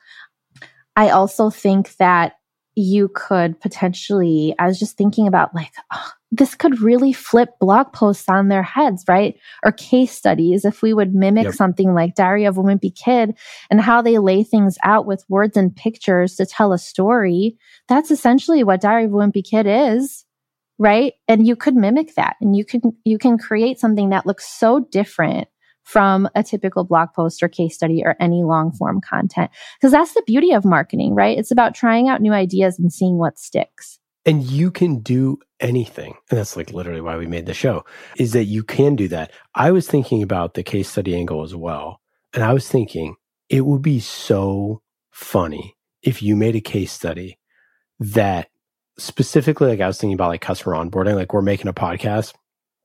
[0.96, 2.34] I also think that
[2.76, 7.94] you could potentially, I was just thinking about like, oh, this could really flip blog
[7.94, 9.38] posts on their heads, right?
[9.63, 10.66] Or case studies.
[10.66, 11.54] If we would mimic yep.
[11.54, 13.38] something like Diary of a Wimpy Kid
[13.70, 18.12] and how they lay things out with words and pictures to tell a story, that's
[18.12, 20.26] essentially what Diary of a Wimpy Kid is,
[20.78, 21.13] right?
[21.28, 24.82] And you could mimic that and you can, you can create something that looks so
[24.92, 25.48] different
[25.84, 29.50] from a typical blog post or case study or any long form content.
[29.80, 31.38] Because that's the beauty of marketing, right?
[31.38, 33.98] It's about trying out new ideas and seeing what sticks.
[34.28, 36.16] And you can do anything.
[36.30, 37.86] And that's like literally why we made the show
[38.18, 39.32] is that you can do that.
[39.56, 42.02] I was thinking about the case study angle as well.
[42.34, 43.16] And I was thinking
[43.50, 47.40] it would be so funny if you made a case study
[48.00, 48.50] that
[49.00, 52.34] specifically, like I was thinking about like customer onboarding, like we're making a podcast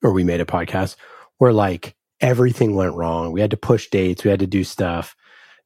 [0.03, 0.97] or we made a podcast
[1.39, 3.33] where like everything went wrong.
[3.33, 5.17] We had to push dates, we had to do stuff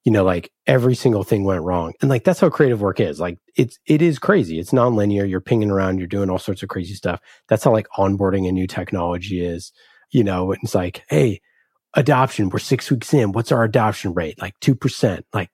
[0.07, 1.93] you know, like every single thing went wrong.
[2.01, 3.19] And like that's how creative work is.
[3.19, 4.61] Like it's it is crazy.
[4.61, 5.29] It's nonlinear.
[5.29, 7.21] You're pinging around, you're doing all sorts of crazy stuff.
[7.49, 9.73] That's how like onboarding a new technology is.
[10.13, 11.41] You know, it's like, hey,
[11.95, 13.33] adoption, we're six weeks in.
[13.33, 14.41] What's our adoption rate?
[14.41, 15.27] Like two percent.
[15.35, 15.51] Like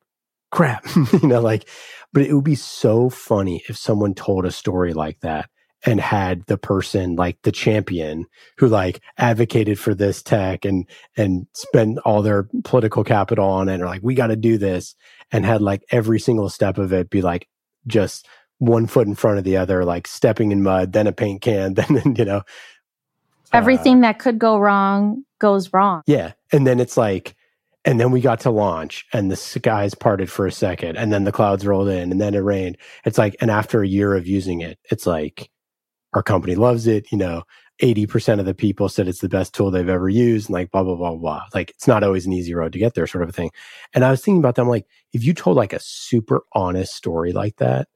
[0.50, 0.84] crap.
[1.22, 1.66] you know, like,
[2.12, 5.48] but it would be so funny if someone told a story like that
[5.84, 8.26] and had the person like the champion
[8.58, 13.80] who like advocated for this tech and and spent all their political capital on it
[13.80, 14.94] or like we got to do this
[15.30, 17.48] and had like every single step of it be like
[17.86, 18.26] just
[18.58, 21.74] one foot in front of the other like stepping in mud then a paint can
[21.74, 22.42] then you know?
[23.52, 26.02] Everything uh, that could go wrong goes wrong.
[26.06, 27.34] Yeah and then it's like
[27.84, 31.24] and then we got to launch and the skies parted for a second and then
[31.24, 32.78] the clouds rolled in and then it rained.
[33.04, 35.50] It's like and after a year of using it it's like
[36.14, 37.10] our company loves it.
[37.10, 37.42] You know,
[37.82, 40.84] 80% of the people said it's the best tool they've ever used and like blah,
[40.84, 41.42] blah, blah, blah.
[41.54, 43.50] Like it's not always an easy road to get there sort of a thing.
[43.94, 47.32] And I was thinking about them like, if you told like a super honest story
[47.32, 47.88] like that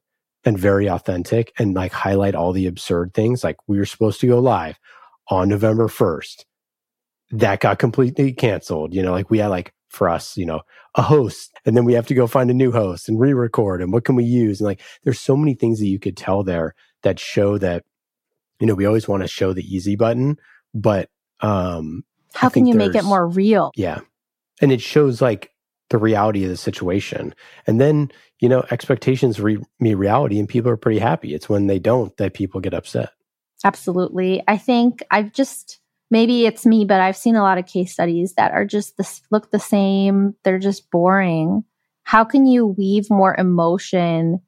[0.43, 4.27] and very authentic and like highlight all the absurd things, like we were supposed to
[4.27, 4.77] go live
[5.29, 6.43] on November 1st,
[7.31, 8.93] that got completely canceled.
[8.93, 10.61] You know, like we had like for us, you know,
[10.95, 13.93] a host and then we have to go find a new host and re-record and
[13.93, 14.59] what can we use?
[14.59, 17.85] And like, there's so many things that you could tell there that show that
[18.59, 20.37] you know, we always want to show the easy button,
[20.73, 21.09] but
[21.41, 23.71] um how can you make it more real?
[23.75, 24.01] Yeah.
[24.61, 25.51] And it shows like
[25.89, 27.33] the reality of the situation.
[27.65, 31.33] And then, you know, expectations re- meet reality and people are pretty happy.
[31.33, 33.09] It's when they don't that people get upset.
[33.63, 34.43] Absolutely.
[34.47, 35.79] I think I've just
[36.11, 39.21] maybe it's me, but I've seen a lot of case studies that are just this
[39.31, 40.35] look the same.
[40.43, 41.63] They're just boring.
[42.03, 44.41] How can you weave more emotion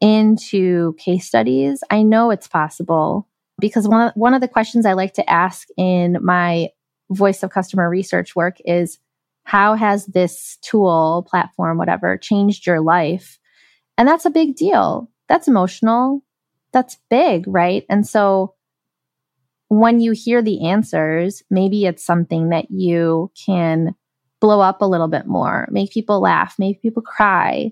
[0.00, 1.82] into case studies?
[1.90, 3.28] I know it's possible
[3.62, 6.68] because one of, one of the questions I like to ask in my
[7.10, 8.98] voice of customer research work is
[9.44, 13.38] how has this tool, platform, whatever, changed your life?
[13.96, 15.10] And that's a big deal.
[15.28, 16.24] That's emotional.
[16.72, 17.86] That's big, right?
[17.88, 18.54] And so
[19.68, 23.94] when you hear the answers, maybe it's something that you can
[24.40, 27.70] blow up a little bit more, make people laugh, make people cry.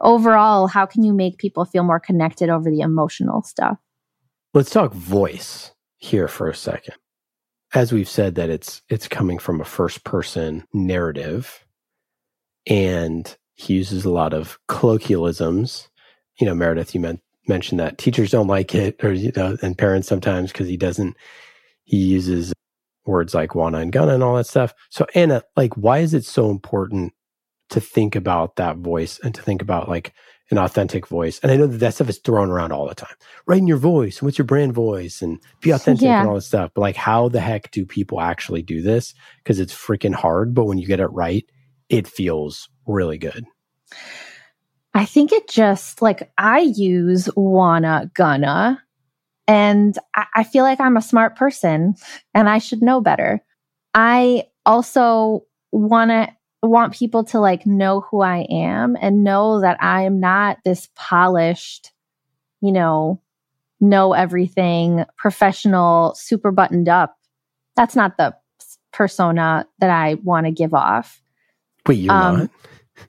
[0.00, 3.78] Overall, how can you make people feel more connected over the emotional stuff?
[4.54, 6.94] Let's talk voice here for a second.
[7.74, 11.66] As we've said that it's it's coming from a first person narrative
[12.64, 15.88] and he uses a lot of colloquialisms.
[16.38, 19.76] You know, Meredith, you meant, mentioned that teachers don't like it or you know and
[19.76, 21.16] parents sometimes because he doesn't
[21.82, 22.52] he uses
[23.06, 24.72] words like wanna and gonna and all that stuff.
[24.88, 27.12] So Anna, like why is it so important
[27.70, 30.12] to think about that voice and to think about like
[30.50, 31.38] an authentic voice.
[31.40, 33.14] And I know that that stuff is thrown around all the time.
[33.46, 34.22] Write in your voice.
[34.22, 35.22] What's your brand voice?
[35.22, 36.20] And be authentic yeah.
[36.20, 36.70] and all this stuff.
[36.74, 39.14] But like, how the heck do people actually do this?
[39.38, 40.54] Because it's freaking hard.
[40.54, 41.44] But when you get it right,
[41.88, 43.44] it feels really good.
[44.94, 48.80] I think it just like I use wanna gonna,
[49.48, 51.96] and I, I feel like I'm a smart person
[52.32, 53.42] and I should know better.
[53.92, 60.02] I also wanna want people to like know who I am and know that I
[60.02, 61.92] am not this polished,
[62.60, 63.20] you know,
[63.80, 67.16] know everything, professional, super buttoned up.
[67.76, 68.34] That's not the
[68.92, 71.20] persona that I want to give off.
[71.86, 72.50] Wait, you're um, not?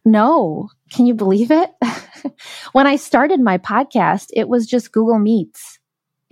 [0.04, 0.70] No.
[0.92, 1.70] Can you believe it?
[2.74, 5.80] when I started my podcast, it was just Google Meets.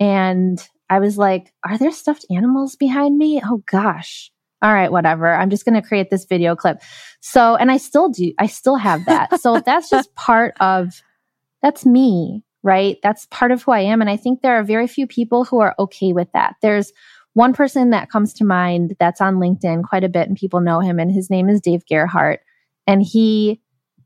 [0.00, 3.40] And I was like, are there stuffed animals behind me?
[3.44, 4.30] Oh gosh
[4.64, 5.32] all right, whatever.
[5.32, 6.82] I'm just going to create this video clip.
[7.20, 9.40] So, and I still do, I still have that.
[9.40, 11.02] so that's just part of,
[11.62, 12.98] that's me, right?
[13.02, 14.00] That's part of who I am.
[14.00, 16.56] And I think there are very few people who are okay with that.
[16.62, 16.92] There's
[17.34, 20.80] one person that comes to mind that's on LinkedIn quite a bit and people know
[20.80, 22.40] him and his name is Dave Gerhardt.
[22.86, 23.60] And he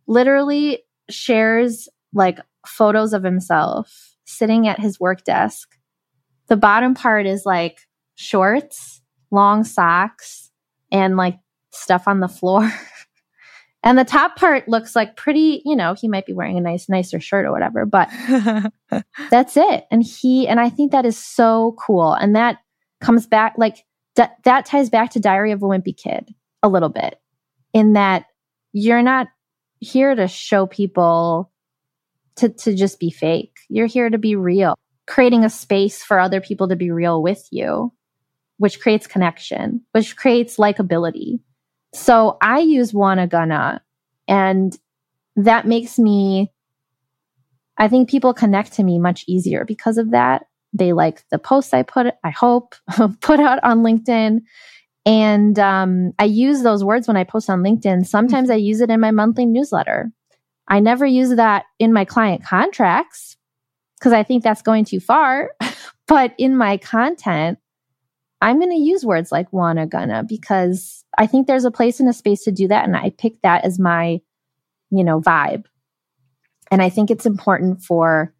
[0.06, 5.78] literally shares like photos of himself sitting at his work desk
[6.48, 10.47] the bottom part is like shorts, long socks,
[10.90, 11.38] and like
[11.70, 12.70] stuff on the floor.
[13.82, 16.88] and the top part looks like pretty, you know, he might be wearing a nice,
[16.88, 18.08] nicer shirt or whatever, but
[19.30, 19.86] that's it.
[19.90, 22.12] And he, and I think that is so cool.
[22.12, 22.58] And that
[23.00, 23.84] comes back, like,
[24.16, 27.20] that, that ties back to Diary of a Wimpy Kid a little bit
[27.72, 28.26] in that
[28.72, 29.28] you're not
[29.80, 31.52] here to show people
[32.36, 33.56] to, to just be fake.
[33.68, 37.46] You're here to be real, creating a space for other people to be real with
[37.50, 37.92] you,
[38.58, 41.40] which creates connection, which creates likability.
[41.94, 43.80] So I use Wanna
[44.28, 44.78] and
[45.36, 46.52] that makes me,
[47.78, 50.46] I think people connect to me much easier because of that.
[50.72, 52.74] They like the posts I put, I hope,
[53.20, 54.40] put out on LinkedIn.
[55.06, 58.06] And um, I use those words when I post on LinkedIn.
[58.06, 60.12] Sometimes I use it in my monthly newsletter.
[60.68, 63.36] I never use that in my client contracts
[63.98, 65.52] because I think that's going too far.
[66.06, 67.58] but in my content,
[68.40, 72.08] I'm going to use words like wanna, gonna, because I think there's a place and
[72.08, 72.84] a space to do that.
[72.84, 74.20] And I pick that as my,
[74.90, 75.64] you know, vibe.
[76.70, 78.32] And I think it's important for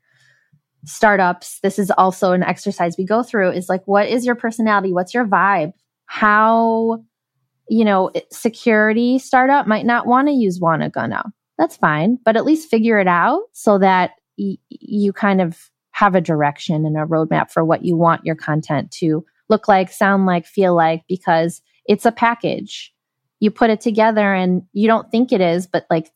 [0.84, 1.58] startups.
[1.62, 4.92] This is also an exercise we go through is like, what is your personality?
[4.92, 5.72] What's your vibe?
[6.06, 7.02] How,
[7.68, 11.24] you know, security startup might not want to use wanna, gonna.
[11.58, 16.14] That's fine, but at least figure it out so that y- you kind of have
[16.14, 20.26] a direction and a roadmap for what you want your content to look like, sound
[20.26, 22.92] like, feel like, because it's a package.
[23.40, 26.10] You put it together and you don't think it is, but like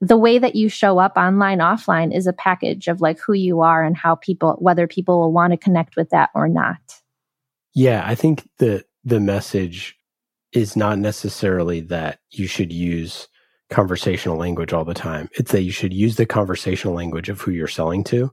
[0.00, 3.60] the way that you show up online, offline is a package of like who you
[3.60, 6.78] are and how people, whether people will want to connect with that or not.
[7.74, 9.96] Yeah, I think the the message
[10.52, 13.28] is not necessarily that you should use
[13.70, 15.28] conversational language all the time.
[15.34, 18.32] It's that you should use the conversational language of who you're selling to.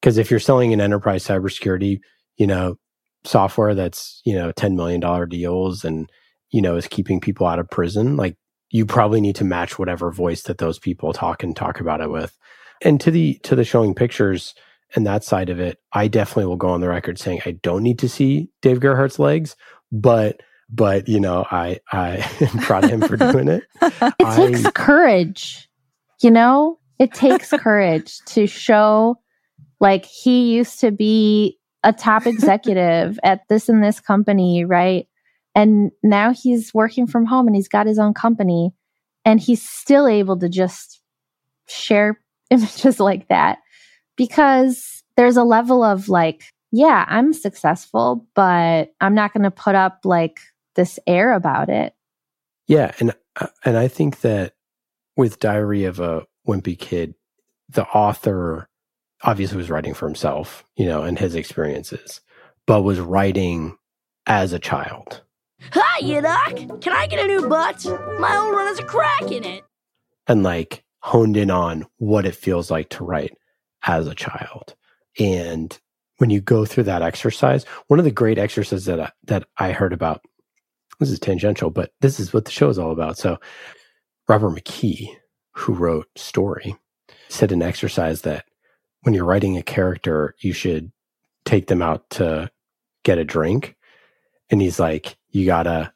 [0.00, 1.98] Because if you're selling an enterprise cybersecurity,
[2.36, 2.76] you know,
[3.24, 6.08] software that's, you know, $10 million deals and,
[6.50, 8.36] you know, is keeping people out of prison, like
[8.70, 12.10] you probably need to match whatever voice that those people talk and talk about it
[12.10, 12.36] with.
[12.82, 14.54] And to the, to the showing pictures
[14.94, 17.82] and that side of it, I definitely will go on the record saying I don't
[17.82, 19.56] need to see Dave Gerhardt's legs,
[19.92, 23.64] but but you know, I I am proud of him for doing it.
[23.82, 25.68] it I, takes courage,
[26.22, 26.78] you know.
[26.98, 29.20] It takes courage to show,
[29.78, 35.06] like he used to be a top executive at this and this company, right?
[35.54, 38.72] And now he's working from home and he's got his own company
[39.24, 41.00] and he's still able to just
[41.66, 43.58] share images like that
[44.16, 49.74] because there's a level of like, yeah, I'm successful, but I'm not going to put
[49.74, 50.38] up like
[50.76, 51.94] this air about it.
[52.66, 54.52] Yeah, and uh, and I think that
[55.16, 57.14] with Diary of a Wimpy Kid,
[57.68, 58.68] the author
[59.22, 62.20] obviously was writing for himself, you know, and his experiences,
[62.66, 63.76] but was writing
[64.26, 65.22] as a child.
[65.72, 66.80] Hi, Yidok.
[66.80, 67.84] Can I get a new butt?
[68.20, 69.64] My old one has a crack in it.
[70.26, 73.36] And like honed in on what it feels like to write
[73.84, 74.74] as a child.
[75.18, 75.76] And
[76.18, 79.72] when you go through that exercise, one of the great exercises that I, that I
[79.72, 80.24] heard about,
[81.00, 83.18] this is tangential, but this is what the show is all about.
[83.18, 83.38] So
[84.28, 85.08] Robert McKee,
[85.52, 86.76] who wrote Story,
[87.28, 88.44] said an exercise that
[89.02, 90.92] when you're writing a character, you should
[91.44, 92.50] take them out to
[93.04, 93.76] get a drink.
[94.50, 95.92] And he's like, you gotta,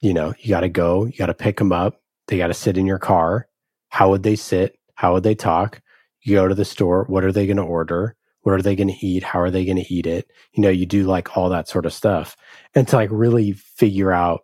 [0.00, 2.00] you know, you gotta go, you gotta pick them up.
[2.26, 3.48] They gotta sit in your car.
[3.88, 4.78] How would they sit?
[4.94, 5.80] How would they talk?
[6.22, 7.04] You go to the store.
[7.08, 8.16] What are they going to order?
[8.42, 9.22] What are they going to eat?
[9.22, 10.30] How are they going to eat it?
[10.52, 12.36] You know, you do like all that sort of stuff
[12.74, 14.42] and to like really figure out,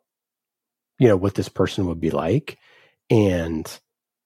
[0.99, 2.59] you know, what this person would be like.
[3.11, 3.67] And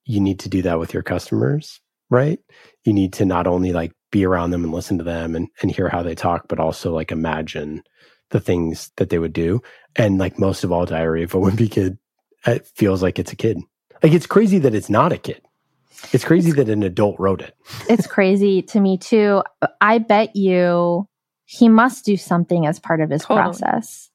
[0.04, 2.38] you need to do that with your customers right?
[2.84, 5.70] You need to not only like be around them and listen to them and, and
[5.70, 7.82] hear how they talk, but also like imagine
[8.30, 9.60] the things that they would do.
[9.96, 11.98] And like most of all, Diary of a Wimpy Kid,
[12.46, 13.58] it feels like it's a kid.
[14.02, 15.42] Like it's crazy that it's not a kid.
[16.12, 17.54] It's crazy it's, that an adult wrote it.
[17.88, 19.42] it's crazy to me too.
[19.80, 21.06] I bet you
[21.44, 23.42] he must do something as part of his totally.
[23.42, 24.10] process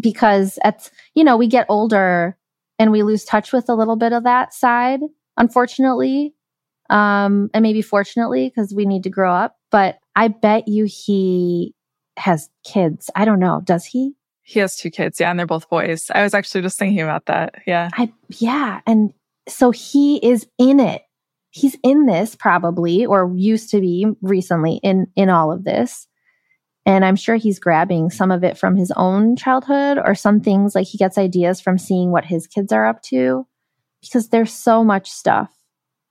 [0.00, 2.38] because it's, you know, we get older
[2.78, 5.00] and we lose touch with a little bit of that side,
[5.36, 6.34] unfortunately
[6.92, 9.56] um, and maybe fortunately because we need to grow up.
[9.70, 11.74] But I bet you he
[12.18, 13.10] has kids.
[13.16, 13.62] I don't know.
[13.64, 14.12] Does he?
[14.42, 15.18] He has two kids.
[15.18, 16.10] Yeah, and they're both boys.
[16.14, 17.54] I was actually just thinking about that.
[17.66, 17.88] Yeah.
[17.94, 19.12] I yeah, and
[19.48, 21.02] so he is in it.
[21.50, 26.06] He's in this probably or used to be recently in in all of this.
[26.84, 30.74] And I'm sure he's grabbing some of it from his own childhood or some things
[30.74, 33.46] like he gets ideas from seeing what his kids are up to
[34.02, 35.50] because there's so much stuff.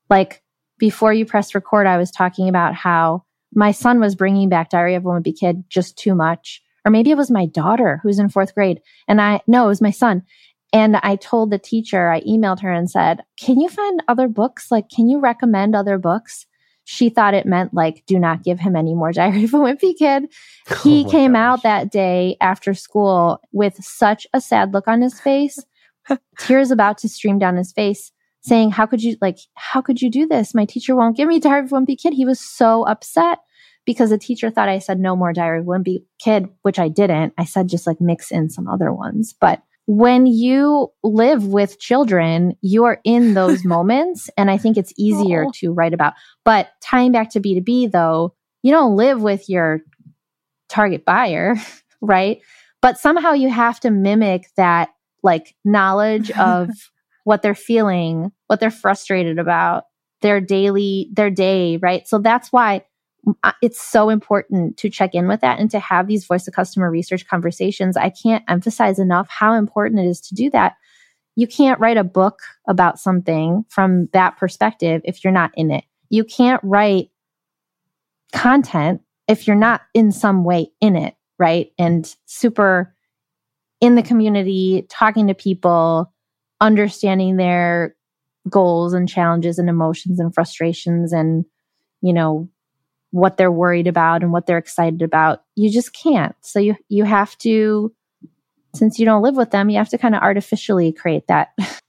[0.10, 0.42] Like
[0.82, 3.24] before you press record, I was talking about how
[3.54, 6.60] my son was bringing back Diary of a Wimpy Kid just too much.
[6.84, 8.82] Or maybe it was my daughter who's in fourth grade.
[9.08, 10.24] And I, no, it was my son.
[10.74, 14.72] And I told the teacher, I emailed her and said, Can you find other books?
[14.72, 16.48] Like, can you recommend other books?
[16.84, 19.96] She thought it meant like, do not give him any more Diary of a Wimpy
[19.96, 20.34] Kid.
[20.84, 21.42] He oh came gosh.
[21.42, 25.64] out that day after school with such a sad look on his face,
[26.40, 28.12] tears about to stream down his face,
[28.42, 30.54] saying, How could you, like, how could you do this?
[30.54, 32.14] My teacher won't give me Diary of a Wimpy Kid.
[32.14, 33.40] He was so upset
[33.86, 36.88] because the teacher thought I said no more Diary of a Wimpy Kid, which I
[36.88, 37.34] didn't.
[37.38, 39.34] I said just like mix in some other ones.
[39.40, 44.30] But when you live with children, you are in those moments.
[44.38, 45.52] And I think it's easier oh.
[45.56, 46.14] to write about.
[46.46, 49.82] But tying back to B2B, though, you don't live with your
[50.70, 51.56] target buyer,
[52.02, 52.42] right?
[52.82, 54.90] But somehow you have to mimic that
[55.24, 56.70] like knowledge of
[57.24, 59.86] what they're feeling, what they're frustrated about,
[60.22, 62.08] their daily, their day, right?
[62.08, 62.86] So that's why
[63.62, 66.90] it's so important to check in with that and to have these voice of customer
[66.90, 67.96] research conversations.
[67.96, 70.74] I can't emphasize enough how important it is to do that.
[71.36, 75.84] You can't write a book about something from that perspective if you're not in it.
[76.10, 77.10] You can't write
[78.34, 81.72] content if you're not in some way in it, right?
[81.78, 82.96] And super
[83.80, 86.14] in the community, talking to people,
[86.62, 87.96] understanding their
[88.50, 91.44] goals and challenges and emotions and frustrations and,
[92.02, 92.50] you know,
[93.10, 95.44] what they're worried about and what they're excited about.
[95.56, 96.36] You just can't.
[96.42, 97.94] So you you have to
[98.74, 101.50] since you don't live with them, you have to kind of artificially create that.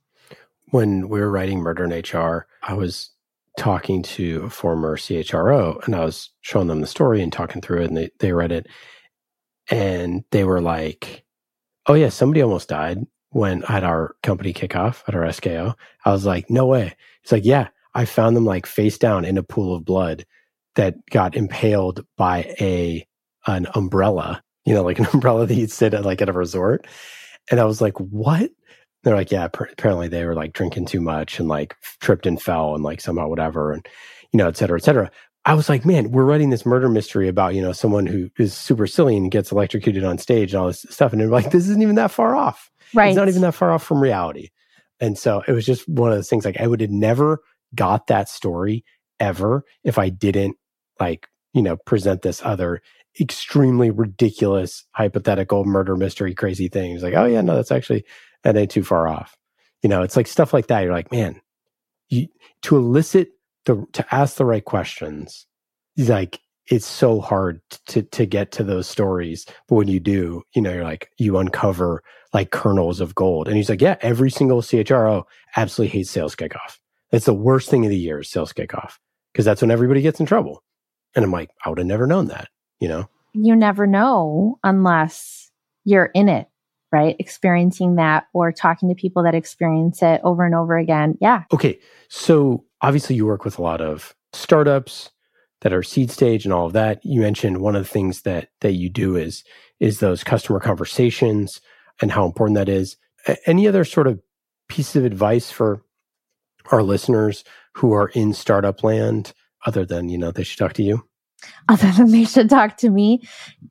[0.71, 3.11] when we were writing Murder in HR, I was
[3.57, 7.83] talking to a former CHRO and I was showing them the story and talking through
[7.83, 8.67] it and they, they read it
[9.71, 11.25] and they were like,
[11.87, 15.75] Oh yeah, somebody almost died when at our company kickoff at our SKO.
[16.05, 16.95] I was like, No way.
[17.23, 20.25] It's like, yeah, I found them like face down in a pool of blood
[20.75, 23.07] that got impaled by a
[23.47, 26.87] an umbrella, you know, like an umbrella that you'd sit at like at a resort.
[27.51, 28.51] And I was like, what?
[29.03, 32.75] They're like, yeah, apparently they were like drinking too much and like tripped and fell
[32.75, 33.85] and like somehow whatever and,
[34.33, 35.11] you know, et cetera, et cetera.
[35.45, 38.55] I was like, man, we're writing this murder mystery about, you know, someone who is
[38.55, 41.11] super silly and gets electrocuted on stage and all this stuff.
[41.11, 42.71] And they're like, this isn't even that far off.
[42.95, 43.09] Right.
[43.09, 44.49] It's not even that far off from reality.
[45.01, 47.41] And so it was just one of those things like I would have never
[47.75, 48.85] got that story
[49.19, 50.57] ever if I didn't
[51.01, 52.83] like, you know, present this other
[53.21, 56.93] extremely ridiculous hypothetical murder mystery crazy thing.
[56.93, 58.05] It's like, oh yeah, no, that's actually
[58.45, 59.37] that ain't too far off.
[59.83, 60.83] You know, it's like stuff like that.
[60.83, 61.41] You're like, man,
[62.09, 62.29] you,
[62.63, 63.31] to elicit
[63.65, 65.47] the to ask the right questions,
[65.97, 66.41] like
[66.73, 69.45] it's so hard to to get to those stories.
[69.69, 72.03] But when you do, you know, you're like you uncover
[72.33, 73.47] like kernels of gold.
[73.47, 76.79] And he's like, yeah, every single CHRO absolutely hates sales kickoff.
[77.11, 78.95] It's the worst thing of the year is sales kickoff
[79.33, 80.63] because that's when everybody gets in trouble.
[81.15, 82.49] And I'm like, I would have never known that,
[82.81, 83.07] you know?
[83.35, 85.51] You never know unless
[85.85, 86.49] you're in it,
[86.91, 87.17] right?
[87.19, 91.19] Experiencing that or talking to people that experience it over and over again.
[91.21, 91.43] Yeah.
[91.53, 91.79] Okay.
[92.09, 95.11] So obviously you work with a lot of startups
[95.63, 97.01] that are seed stage and all of that.
[97.05, 99.43] You mentioned one of the things that that you do is
[99.81, 101.61] is those customer conversations
[102.01, 102.97] and how important that is.
[103.47, 104.21] Any other sort of
[104.69, 105.83] piece of advice for
[106.71, 107.45] our listeners
[107.75, 109.33] who are in startup land
[109.67, 111.05] other than, you know, they should talk to you?
[111.69, 113.23] Other than they should talk to me.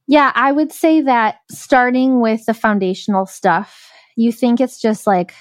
[0.08, 3.91] Yeah, I would say that starting with the foundational stuff,
[4.22, 5.34] you think it's just like,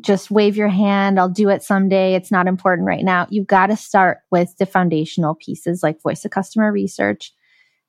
[0.00, 2.14] just wave your hand, I'll do it someday.
[2.14, 3.26] It's not important right now.
[3.30, 7.32] You've got to start with the foundational pieces like voice of customer research,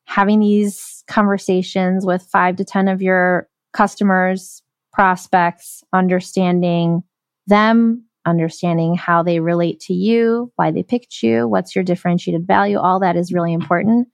[0.06, 7.04] having these conversations with five to 10 of your customers, prospects, understanding
[7.46, 12.78] them, understanding how they relate to you, why they picked you, what's your differentiated value,
[12.78, 14.08] all that is really important.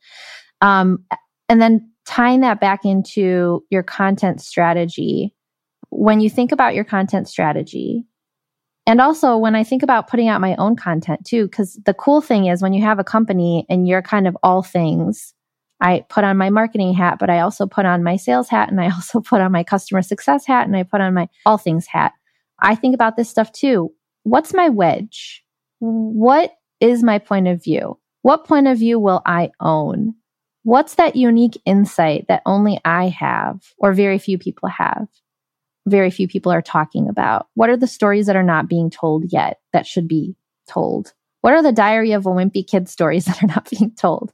[0.62, 1.06] Um,
[1.48, 5.35] and then tying that back into your content strategy.
[5.98, 8.06] When you think about your content strategy,
[8.86, 12.22] and also when I think about putting out my own content too, because the cool
[12.22, 15.34] thing is when you have a company and you're kind of all things,
[15.82, 18.80] I put on my marketing hat, but I also put on my sales hat and
[18.80, 21.88] I also put on my customer success hat and I put on my all things
[21.88, 22.14] hat.
[22.60, 23.92] I think about this stuff too
[24.26, 25.44] what's my wedge?
[25.80, 28.00] What is my point of view?
[28.24, 30.16] What point of view will I own?
[30.64, 35.08] What's that unique insight that only I have or very few people have?
[35.88, 37.48] Very few people are talking about.
[37.54, 40.36] What are the stories that are not being told yet that should be
[40.68, 41.14] told?
[41.42, 44.34] What are the diary of a wimpy kid stories that are not being told?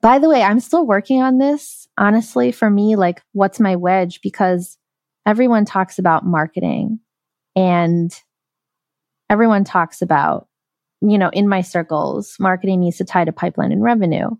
[0.00, 1.88] By the way, I'm still working on this.
[1.96, 4.20] Honestly, for me, like, what's my wedge?
[4.22, 4.78] Because
[5.26, 7.00] everyone talks about marketing
[7.56, 8.12] and
[9.28, 10.48] everyone talks about,
[11.00, 14.30] you know, in my circles, marketing needs to tie to pipeline and revenue.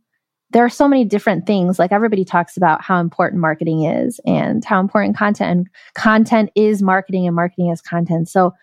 [0.51, 1.78] There are so many different things.
[1.78, 6.82] Like everybody talks about how important marketing is and how important content and content is
[6.82, 8.28] marketing and marketing is content.
[8.28, 8.55] So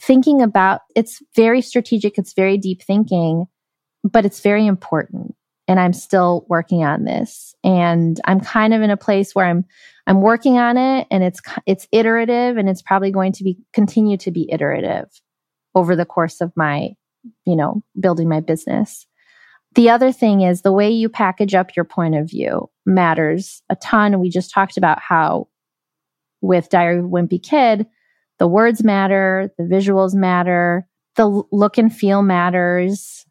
[0.00, 3.46] thinking about it's very strategic, it's very deep thinking,
[4.04, 5.34] but it's very important.
[5.68, 7.54] And I'm still working on this.
[7.64, 9.64] And I'm kind of in a place where I'm
[10.06, 14.16] I'm working on it and it's it's iterative and it's probably going to be continue
[14.18, 15.08] to be iterative
[15.74, 16.90] over the course of my,
[17.44, 19.06] you know, building my business.
[19.76, 23.76] The other thing is the way you package up your point of view matters a
[23.76, 24.18] ton.
[24.20, 25.48] We just talked about how
[26.40, 27.86] with Diary of Wimpy Kid,
[28.38, 33.26] the words matter, the visuals matter, the look and feel matters,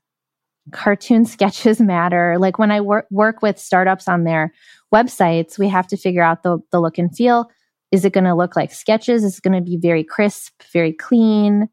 [0.71, 2.37] cartoon sketches matter.
[2.37, 4.53] Like when I work work with startups on their
[4.93, 7.49] websites, we have to figure out the, the look and feel.
[7.91, 9.23] Is it going to look like sketches?
[9.23, 11.69] Is it going to be very crisp, very clean,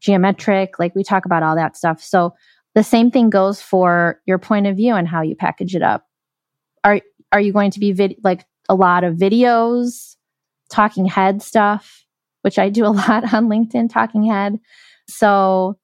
[0.00, 0.80] geometric?
[0.80, 2.02] Like we talk about all that stuff.
[2.02, 2.34] So
[2.76, 6.06] the same thing goes for your point of view and how you package it up.
[6.84, 7.00] Are
[7.32, 10.14] are you going to be vid- like a lot of videos,
[10.68, 12.04] talking head stuff,
[12.42, 14.60] which I do a lot on LinkedIn, talking head.
[15.08, 15.78] So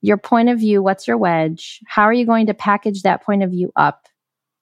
[0.00, 1.80] your point of view, what's your wedge?
[1.88, 4.06] How are you going to package that point of view up?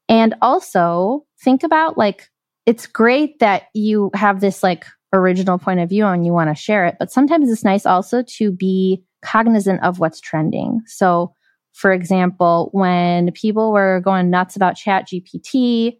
[0.08, 2.30] And also think about like
[2.64, 6.60] it's great that you have this like original point of view and you want to
[6.60, 10.82] share it, but sometimes it's nice also to be cognizant of what's trending.
[10.86, 11.34] So,
[11.72, 15.98] for example, when people were going nuts about Chat GPT,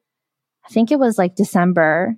[0.64, 2.16] I think it was like December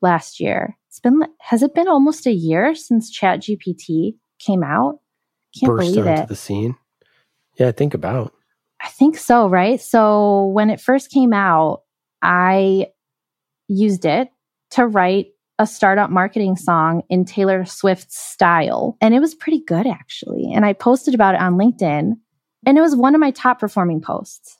[0.00, 0.76] last year.
[0.88, 4.98] It's been has it been almost a year since Chat GPT came out?
[5.58, 6.28] Can't Burst believe onto it.
[6.28, 6.76] the scene.
[7.58, 8.32] Yeah, I think about.
[8.80, 9.80] I think so, right?
[9.80, 11.82] So when it first came out,
[12.20, 12.88] I
[13.68, 14.28] used it
[14.72, 15.31] to write
[15.62, 18.96] a startup marketing song in Taylor Swift's style.
[19.00, 20.50] And it was pretty good, actually.
[20.52, 22.12] And I posted about it on LinkedIn,
[22.66, 24.58] and it was one of my top performing posts.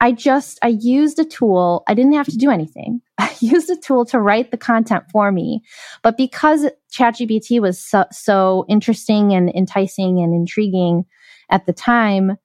[0.00, 1.82] I just, I used a tool.
[1.88, 3.00] I didn't have to do anything.
[3.18, 5.62] I used a tool to write the content for me.
[6.02, 11.06] But because ChatGPT was so, so interesting and enticing and intriguing
[11.50, 12.36] at the time,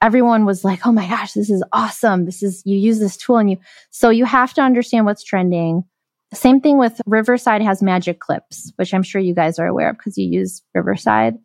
[0.00, 2.24] everyone was like, oh my gosh, this is awesome.
[2.24, 3.56] This is, you use this tool and you,
[3.90, 5.84] so you have to understand what's trending.
[6.32, 9.98] Same thing with Riverside has magic clips, which I'm sure you guys are aware of
[9.98, 11.36] because you use Riverside.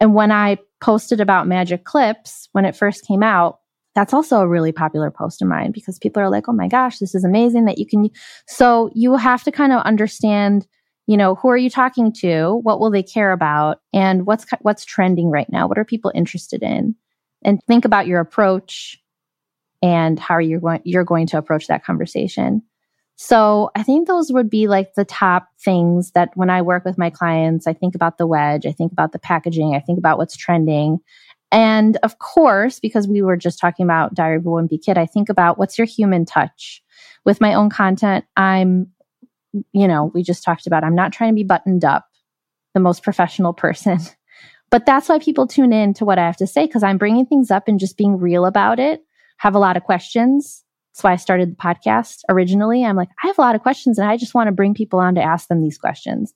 [0.00, 3.58] And when I posted about magic clips when it first came out,
[3.94, 6.98] that's also a really popular post of mine because people are like, oh my gosh,
[6.98, 8.08] this is amazing that you can.
[8.46, 10.68] So you have to kind of understand,
[11.08, 12.60] you know, who are you talking to?
[12.62, 13.78] What will they care about?
[13.92, 15.66] And what's, what's trending right now?
[15.66, 16.94] What are people interested in?
[17.42, 18.96] And think about your approach
[19.82, 22.62] and how are you're going, you're going to approach that conversation.
[23.20, 26.96] So I think those would be like the top things that when I work with
[26.96, 30.18] my clients, I think about the wedge, I think about the packaging, I think about
[30.18, 31.00] what's trending.
[31.50, 35.06] And of course, because we were just talking about Diary of a Wimpy Kid, I
[35.06, 36.80] think about what's your human touch.
[37.24, 38.92] With my own content, I'm,
[39.72, 42.06] you know, we just talked about, I'm not trying to be buttoned up,
[42.72, 43.98] the most professional person.
[44.70, 47.24] But that's why people tune in to what I have to say because I'm bringing
[47.24, 49.02] things up and just being real about it.
[49.38, 50.62] Have a lot of questions
[50.98, 52.84] that's why I started the podcast originally.
[52.84, 54.98] I'm like, I have a lot of questions and I just want to bring people
[54.98, 56.34] on to ask them these questions.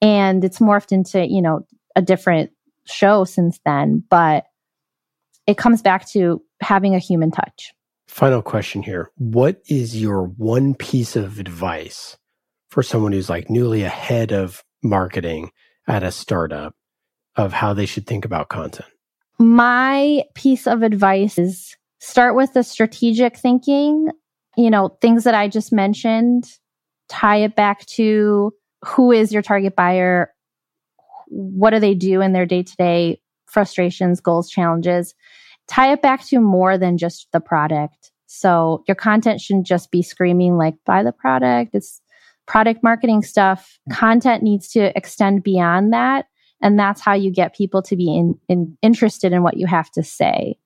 [0.00, 1.66] And it's morphed into, you know,
[1.96, 2.52] a different
[2.86, 4.44] show since then, but
[5.48, 7.74] it comes back to having a human touch.
[8.06, 9.10] Final question here.
[9.16, 12.16] What is your one piece of advice
[12.68, 15.50] for someone who's like newly ahead of marketing
[15.88, 16.76] at a startup
[17.34, 18.88] of how they should think about content?
[19.40, 24.08] My piece of advice is start with the strategic thinking,
[24.56, 26.44] you know, things that I just mentioned,
[27.08, 28.52] tie it back to
[28.84, 30.32] who is your target buyer?
[31.28, 35.14] What do they do in their day to day frustrations, goals, challenges?
[35.68, 38.10] Tie it back to more than just the product.
[38.26, 41.74] So your content shouldn't just be screaming like, buy the product.
[41.74, 42.00] It's
[42.46, 43.78] product marketing stuff.
[43.92, 46.26] Content needs to extend beyond that.
[46.62, 49.90] And that's how you get people to be in, in, interested in what you have
[49.92, 50.58] to say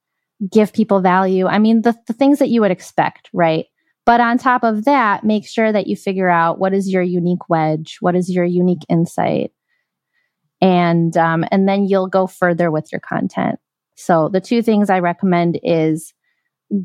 [0.51, 1.47] give people value.
[1.47, 3.65] I mean, the, the things that you would expect, right?
[4.05, 7.49] But on top of that, make sure that you figure out what is your unique
[7.49, 9.51] wedge, what is your unique insight,
[10.61, 13.59] and um, and then you'll go further with your content.
[13.95, 16.13] So the two things I recommend is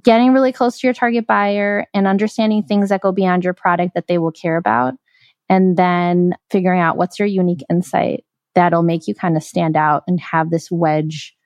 [0.02, 3.94] getting really close to your target buyer and understanding things that go beyond your product
[3.94, 4.94] that they will care about,
[5.48, 8.24] and then figuring out what's your unique insight
[8.54, 11.36] that'll make you kind of stand out and have this wedge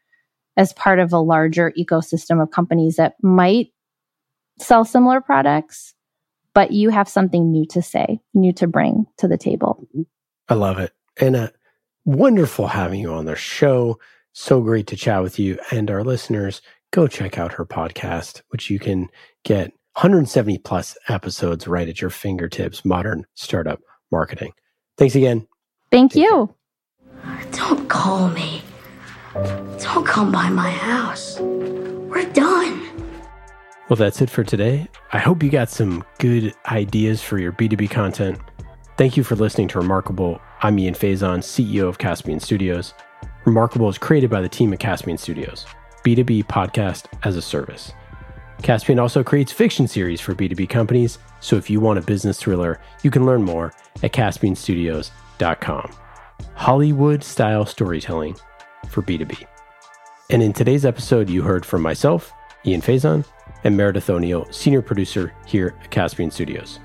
[0.57, 3.69] as part of a larger ecosystem of companies that might
[4.59, 5.95] sell similar products,
[6.55, 9.87] but you have something new to say, new to bring to the table.
[10.49, 10.93] I love it.
[11.21, 11.49] And uh,
[12.05, 13.99] wonderful having you on the show.
[14.33, 16.61] So great to chat with you and our listeners.
[16.93, 19.09] go check out her podcast, which you can
[19.45, 22.85] get 170 plus episodes right at your fingertips.
[22.85, 23.81] Modern Startup
[24.11, 24.53] Marketing.
[24.99, 25.47] Thanks again.
[25.91, 26.55] Thank you.
[27.53, 28.64] Don't call me.
[29.35, 31.41] Don't come by my house.
[31.41, 32.81] We're done.
[33.89, 34.87] Well, that's it for today.
[35.13, 38.39] I hope you got some good ideas for your B2B content.
[38.97, 40.41] Thank you for listening to Remarkable.
[40.61, 42.95] I'm Ian Faison, CEO of Caspian Studios.
[43.45, 45.67] Remarkable is created by the team at Caspian Studios,
[46.05, 47.93] B2B podcast as a service.
[48.63, 52.81] Caspian also creates fiction series for B2B companies, so if you want a business thriller,
[53.03, 53.75] you can learn more
[54.05, 55.93] at caspianstudios.com.
[56.55, 58.37] Hollywood style storytelling
[58.95, 59.47] for B2B.
[60.31, 62.33] And in today's episode, you heard from myself,
[62.65, 63.27] Ian Faison,
[63.65, 66.81] and Meredith O'Neill, senior producer here at Caspian Studios.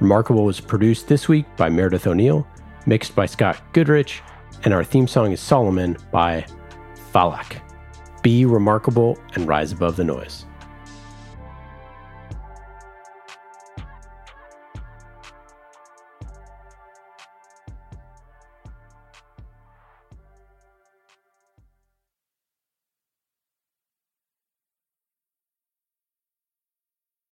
[0.00, 2.46] Remarkable was produced this week by Meredith O'Neill,
[2.86, 4.22] mixed by Scott Goodrich,
[4.64, 6.44] and our theme song is Solomon by
[7.12, 7.60] Falak.
[8.22, 10.46] Be remarkable and rise above the noise.